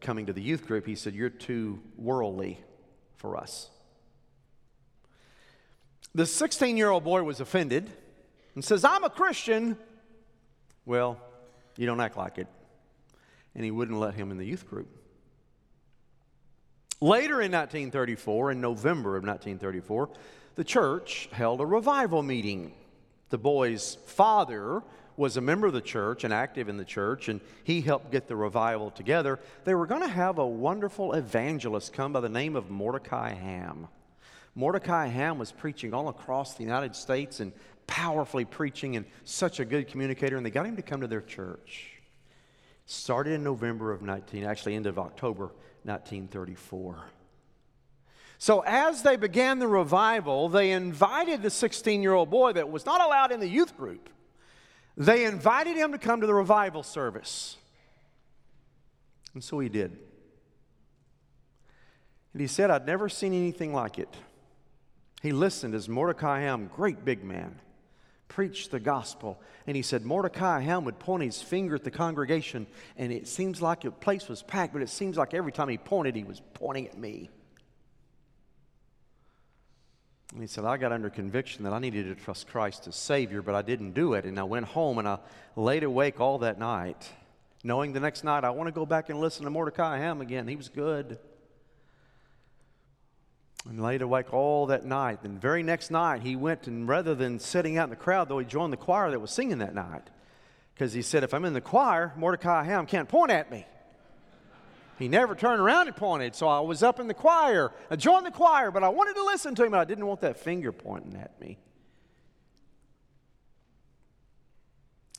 coming 0.00 0.26
to 0.26 0.32
the 0.32 0.42
youth 0.42 0.66
group. 0.66 0.86
He 0.86 0.94
said, 0.94 1.14
You're 1.14 1.30
too 1.30 1.80
worldly 1.96 2.58
for 3.16 3.36
us. 3.36 3.68
The 6.14 6.26
16 6.26 6.76
year 6.76 6.90
old 6.90 7.04
boy 7.04 7.22
was 7.22 7.40
offended 7.40 7.90
and 8.54 8.64
says, 8.64 8.84
I'm 8.84 9.04
a 9.04 9.10
Christian, 9.10 9.76
well, 10.84 11.18
you 11.76 11.86
don't 11.86 12.00
act 12.00 12.16
like 12.16 12.38
it. 12.38 12.48
And 13.54 13.64
he 13.64 13.70
wouldn't 13.70 13.98
let 13.98 14.14
him 14.14 14.30
in 14.30 14.38
the 14.38 14.44
youth 14.44 14.68
group. 14.68 14.88
Later 17.00 17.40
in 17.40 17.50
1934, 17.50 18.52
in 18.52 18.60
November 18.60 19.16
of 19.16 19.24
1934, 19.24 20.10
the 20.54 20.64
church 20.64 21.28
held 21.32 21.60
a 21.60 21.66
revival 21.66 22.22
meeting. 22.22 22.72
The 23.30 23.38
boy's 23.38 23.96
father 24.06 24.82
was 25.16 25.36
a 25.36 25.40
member 25.40 25.66
of 25.66 25.72
the 25.72 25.80
church 25.80 26.24
and 26.24 26.32
active 26.32 26.68
in 26.68 26.76
the 26.76 26.84
church, 26.84 27.28
and 27.28 27.40
he 27.64 27.80
helped 27.80 28.10
get 28.10 28.28
the 28.28 28.36
revival 28.36 28.90
together. 28.90 29.38
They 29.64 29.74
were 29.74 29.86
going 29.86 30.02
to 30.02 30.08
have 30.08 30.38
a 30.38 30.46
wonderful 30.46 31.12
evangelist 31.12 31.92
come 31.92 32.12
by 32.12 32.20
the 32.20 32.28
name 32.28 32.56
of 32.56 32.70
Mordecai 32.70 33.34
Ham. 33.34 33.88
Mordecai 34.54 35.06
Ham 35.06 35.38
was 35.38 35.52
preaching 35.52 35.94
all 35.94 36.08
across 36.08 36.54
the 36.54 36.62
United 36.62 36.94
States 36.94 37.40
and 37.40 37.52
powerfully 37.86 38.44
preaching 38.44 38.96
and 38.96 39.06
such 39.24 39.60
a 39.60 39.64
good 39.64 39.88
communicator, 39.88 40.36
and 40.36 40.44
they 40.44 40.50
got 40.50 40.66
him 40.66 40.76
to 40.76 40.82
come 40.82 41.00
to 41.00 41.06
their 41.06 41.20
church. 41.20 42.00
Started 42.86 43.32
in 43.32 43.44
November 43.44 43.92
of 43.92 44.02
19, 44.02 44.44
actually 44.44 44.74
end 44.74 44.86
of 44.86 44.98
October 44.98 45.44
1934. 45.84 47.04
So, 48.42 48.58
as 48.66 49.02
they 49.02 49.14
began 49.14 49.60
the 49.60 49.68
revival, 49.68 50.48
they 50.48 50.72
invited 50.72 51.42
the 51.42 51.48
16 51.48 52.02
year 52.02 52.12
old 52.12 52.28
boy 52.28 52.54
that 52.54 52.68
was 52.68 52.84
not 52.84 53.00
allowed 53.00 53.30
in 53.30 53.38
the 53.38 53.46
youth 53.46 53.76
group. 53.76 54.08
They 54.96 55.26
invited 55.26 55.76
him 55.76 55.92
to 55.92 55.98
come 55.98 56.22
to 56.22 56.26
the 56.26 56.34
revival 56.34 56.82
service. 56.82 57.56
And 59.34 59.44
so 59.44 59.60
he 59.60 59.68
did. 59.68 59.96
And 62.32 62.40
he 62.40 62.48
said, 62.48 62.68
I'd 62.68 62.84
never 62.84 63.08
seen 63.08 63.32
anything 63.32 63.72
like 63.72 64.00
it. 64.00 64.12
He 65.22 65.30
listened 65.30 65.76
as 65.76 65.88
Mordecai 65.88 66.40
Ham, 66.40 66.68
great 66.74 67.04
big 67.04 67.22
man, 67.22 67.60
preached 68.26 68.72
the 68.72 68.80
gospel. 68.80 69.40
And 69.68 69.76
he 69.76 69.82
said, 69.82 70.04
Mordecai 70.04 70.62
Ham 70.62 70.84
would 70.84 70.98
point 70.98 71.22
his 71.22 71.40
finger 71.40 71.76
at 71.76 71.84
the 71.84 71.92
congregation, 71.92 72.66
and 72.96 73.12
it 73.12 73.28
seems 73.28 73.62
like 73.62 73.82
the 73.82 73.92
place 73.92 74.28
was 74.28 74.42
packed, 74.42 74.72
but 74.72 74.82
it 74.82 74.88
seems 74.88 75.16
like 75.16 75.32
every 75.32 75.52
time 75.52 75.68
he 75.68 75.78
pointed, 75.78 76.16
he 76.16 76.24
was 76.24 76.42
pointing 76.54 76.88
at 76.88 76.98
me. 76.98 77.30
And 80.32 80.40
he 80.40 80.46
said, 80.46 80.64
I 80.64 80.78
got 80.78 80.92
under 80.92 81.10
conviction 81.10 81.64
that 81.64 81.74
I 81.74 81.78
needed 81.78 82.06
to 82.06 82.14
trust 82.24 82.48
Christ 82.48 82.88
as 82.88 82.96
Savior, 82.96 83.42
but 83.42 83.54
I 83.54 83.60
didn't 83.60 83.92
do 83.92 84.14
it. 84.14 84.24
And 84.24 84.38
I 84.38 84.44
went 84.44 84.66
home 84.66 84.98
and 84.98 85.06
I 85.06 85.18
laid 85.56 85.82
awake 85.82 86.20
all 86.20 86.38
that 86.38 86.58
night, 86.58 87.10
knowing 87.62 87.92
the 87.92 88.00
next 88.00 88.24
night 88.24 88.42
I 88.42 88.50
want 88.50 88.68
to 88.68 88.72
go 88.72 88.86
back 88.86 89.10
and 89.10 89.20
listen 89.20 89.44
to 89.44 89.50
Mordecai 89.50 89.98
Ham 89.98 90.22
again. 90.22 90.48
He 90.48 90.56
was 90.56 90.70
good. 90.70 91.18
And 93.68 93.80
laid 93.80 94.00
awake 94.00 94.32
all 94.32 94.66
that 94.66 94.86
night. 94.86 95.20
And 95.22 95.40
very 95.40 95.62
next 95.62 95.90
night, 95.90 96.22
he 96.22 96.34
went 96.34 96.66
and 96.66 96.88
rather 96.88 97.14
than 97.14 97.38
sitting 97.38 97.76
out 97.76 97.84
in 97.84 97.90
the 97.90 97.96
crowd, 97.96 98.28
though, 98.28 98.38
he 98.38 98.46
joined 98.46 98.72
the 98.72 98.78
choir 98.78 99.10
that 99.10 99.20
was 99.20 99.30
singing 99.30 99.58
that 99.58 99.74
night. 99.74 100.08
Because 100.74 100.94
he 100.94 101.02
said, 101.02 101.22
if 101.22 101.34
I'm 101.34 101.44
in 101.44 101.52
the 101.52 101.60
choir, 101.60 102.12
Mordecai 102.16 102.64
Ham 102.64 102.86
can't 102.86 103.08
point 103.08 103.30
at 103.30 103.50
me. 103.52 103.66
He 104.98 105.08
never 105.08 105.34
turned 105.34 105.60
around 105.60 105.88
and 105.88 105.96
pointed, 105.96 106.34
so 106.34 106.46
I 106.48 106.60
was 106.60 106.82
up 106.82 107.00
in 107.00 107.06
the 107.06 107.14
choir. 107.14 107.72
I 107.90 107.96
joined 107.96 108.26
the 108.26 108.30
choir, 108.30 108.70
but 108.70 108.84
I 108.84 108.88
wanted 108.88 109.14
to 109.14 109.24
listen 109.24 109.54
to 109.56 109.64
him, 109.64 109.74
I 109.74 109.84
didn't 109.84 110.06
want 110.06 110.20
that 110.20 110.38
finger 110.38 110.72
pointing 110.72 111.16
at 111.16 111.40
me. 111.40 111.58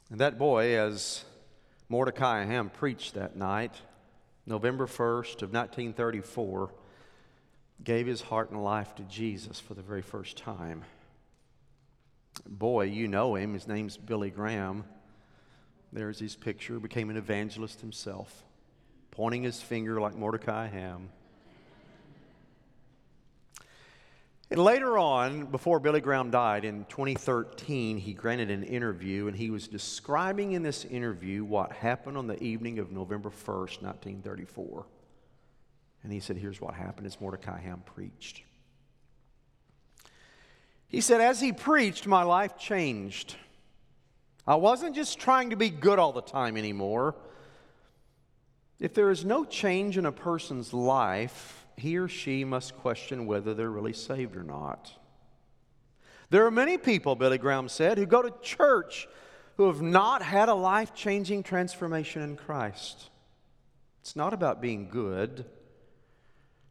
And 0.09 0.19
that 0.19 0.37
boy, 0.37 0.77
as 0.77 1.25
Mordecai 1.89 2.45
Ham 2.45 2.69
preached 2.69 3.15
that 3.15 3.35
night, 3.35 3.73
November 4.45 4.85
1st 4.85 5.41
of 5.41 5.53
1934, 5.53 6.71
gave 7.83 8.05
his 8.05 8.21
heart 8.21 8.51
and 8.51 8.63
life 8.63 8.93
to 8.95 9.03
Jesus 9.03 9.59
for 9.59 9.73
the 9.73 9.81
very 9.81 10.01
first 10.01 10.37
time. 10.37 10.83
Boy, 12.47 12.85
you 12.85 13.07
know 13.07 13.35
him. 13.35 13.53
His 13.53 13.67
name's 13.67 13.97
Billy 13.97 14.29
Graham. 14.29 14.83
There's 15.91 16.19
his 16.19 16.35
picture. 16.35 16.79
Became 16.79 17.09
an 17.09 17.17
evangelist 17.17 17.81
himself 17.81 18.43
pointing 19.13 19.43
his 19.43 19.61
finger 19.61 20.01
like 20.01 20.15
Mordecai 20.15 20.67
Ham. 20.67 21.09
And 24.49 24.63
later 24.63 24.97
on, 24.97 25.45
before 25.45 25.79
Billy 25.79 26.01
Graham 26.01 26.31
died 26.31 26.65
in 26.65 26.85
2013, 26.85 27.97
he 27.97 28.13
granted 28.13 28.49
an 28.49 28.63
interview, 28.63 29.27
and 29.27 29.35
he 29.35 29.51
was 29.51 29.67
describing 29.67 30.53
in 30.53 30.63
this 30.63 30.83
interview 30.85 31.43
what 31.43 31.71
happened 31.71 32.17
on 32.17 32.27
the 32.27 32.41
evening 32.41 32.79
of 32.79 32.91
November 32.91 33.29
1st, 33.29 33.81
1934. 33.81 34.85
And 36.03 36.11
he 36.11 36.19
said, 36.19 36.37
Here's 36.37 36.59
what 36.59 36.73
happened 36.73 37.05
as 37.05 37.21
Mordecai 37.21 37.59
Ham 37.61 37.83
preached. 37.85 38.41
He 40.87 41.01
said, 41.01 41.21
As 41.21 41.39
he 41.39 41.51
preached, 41.51 42.07
my 42.07 42.23
life 42.23 42.57
changed. 42.57 43.35
I 44.47 44.55
wasn't 44.55 44.95
just 44.95 45.19
trying 45.19 45.51
to 45.51 45.55
be 45.55 45.69
good 45.69 45.99
all 45.99 46.13
the 46.13 46.21
time 46.21 46.57
anymore. 46.57 47.15
If 48.83 48.93
there 48.93 49.11
is 49.11 49.23
no 49.23 49.45
change 49.45 49.97
in 49.97 50.05
a 50.05 50.11
person's 50.11 50.73
life, 50.73 51.65
he 51.77 51.95
or 51.95 52.09
she 52.09 52.43
must 52.43 52.75
question 52.75 53.25
whether 53.25 53.53
they're 53.53 53.71
really 53.71 53.93
saved 53.93 54.35
or 54.35 54.43
not. 54.43 54.91
There 56.29 56.45
are 56.45 56.51
many 56.51 56.77
people, 56.77 57.15
Billy 57.15 57.37
Graham 57.37 57.69
said, 57.69 57.97
who 57.97 58.05
go 58.05 58.21
to 58.21 58.33
church 58.41 59.07
who 59.55 59.67
have 59.67 59.81
not 59.81 60.21
had 60.21 60.49
a 60.49 60.53
life 60.53 60.93
changing 60.93 61.43
transformation 61.43 62.23
in 62.23 62.35
Christ. 62.35 63.09
It's 64.01 64.17
not 64.17 64.33
about 64.33 64.61
being 64.61 64.89
good 64.89 65.45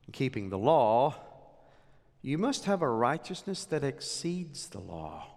and 0.05 0.12
keeping 0.12 0.51
the 0.51 0.59
law. 0.59 1.14
You 2.20 2.37
must 2.37 2.66
have 2.66 2.83
a 2.83 2.90
righteousness 2.90 3.64
that 3.64 3.85
exceeds 3.85 4.68
the 4.68 4.81
law. 4.81 5.29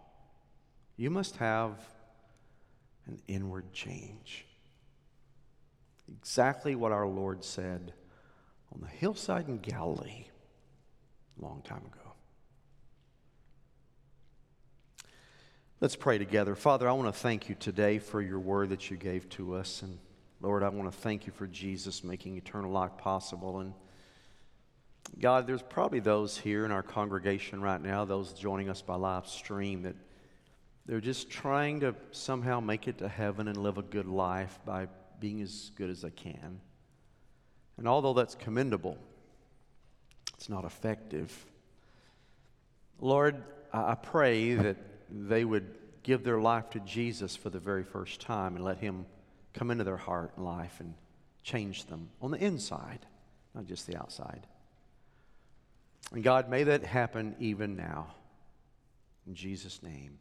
You 0.98 1.10
must 1.10 1.38
have 1.38 1.80
an 3.08 3.22
inward 3.30 3.72
change. 3.72 4.46
Exactly 6.08 6.76
what 6.76 6.92
our 6.92 7.08
Lord 7.08 7.44
said 7.44 7.94
on 8.74 8.82
the 8.82 8.88
hillside 8.88 9.48
in 9.48 9.58
Galilee 9.60 10.26
a 11.40 11.44
long 11.44 11.62
time 11.64 11.86
ago. 11.86 12.14
Let's 15.82 15.96
pray 15.96 16.18
together. 16.18 16.56
Father, 16.56 16.88
I 16.88 16.94
want 16.94 17.14
to 17.14 17.20
thank 17.20 17.50
you 17.50 17.56
today 17.56 18.00
for 18.00 18.22
your 18.22 18.40
word 18.40 18.70
that 18.70 18.90
you 18.90 18.98
gave 18.98 19.28
to 19.32 19.56
us. 19.56 19.82
And 19.82 20.00
Lord, 20.42 20.64
I 20.64 20.70
want 20.70 20.92
to 20.92 20.98
thank 20.98 21.28
you 21.28 21.34
for 21.34 21.48
Jesus 21.48 22.04
making 22.04 22.38
eternal 22.38 22.72
life 22.72 22.98
possible. 22.98 23.60
And 23.60 23.74
God, 25.20 25.48
there's 25.48 25.62
probably 25.62 26.00
those 26.00 26.38
here 26.38 26.66
in 26.66 26.72
our 26.72 26.84
congregation 26.84 27.62
right 27.62 27.82
now, 27.82 28.06
those 28.06 28.34
joining 28.34 28.70
us 28.70 28.82
by 28.82 28.96
live 28.96 29.28
stream, 29.28 29.84
that 29.84 29.96
they're 30.86 31.02
just 31.02 31.30
trying 31.30 31.82
to 31.82 31.94
somehow 32.12 32.60
make 32.60 32.88
it 32.88 33.00
to 33.00 33.08
heaven 33.08 33.48
and 33.48 33.58
live 33.58 33.78
a 33.78 33.84
good 33.84 34.08
life 34.08 34.60
by 34.66 34.88
being 35.26 35.42
as 35.42 35.72
good 35.74 35.90
as 35.90 36.06
I 36.06 36.12
can. 36.12 36.60
And 37.78 37.88
although 37.88 38.14
that's 38.14 38.36
commendable, 38.36 38.96
it's 40.36 40.50
not 40.50 40.66
effective. 40.66 41.34
Lord, 43.02 43.44
I 43.74 43.96
pray 43.96 44.54
that 44.54 44.78
they 45.10 45.44
would 45.44 45.80
give 46.04 46.24
their 46.24 46.40
life 46.40 46.70
to 46.70 46.80
Jesus 46.82 47.36
for 47.36 47.50
the 47.50 47.58
very 47.58 47.84
first 47.84 48.22
time 48.22 48.56
and 48.56 48.64
let 48.64 48.78
Him 48.78 49.08
come 49.56 49.72
into 49.72 49.84
their 49.84 49.98
heart 49.98 50.34
and 50.36 50.46
life 50.46 50.80
and 50.80 50.94
change 51.42 51.86
them 51.86 52.10
on 52.22 52.30
the 52.30 52.38
inside, 52.38 53.00
not 53.56 53.66
just 53.66 53.88
the 53.88 53.98
outside. 53.98 54.46
And 56.12 56.24
God, 56.24 56.52
may 56.52 56.62
that 56.66 56.84
happen 56.84 57.36
even 57.40 57.76
now. 57.76 58.14
In 59.26 59.34
Jesus' 59.34 59.82
name. 59.82 60.20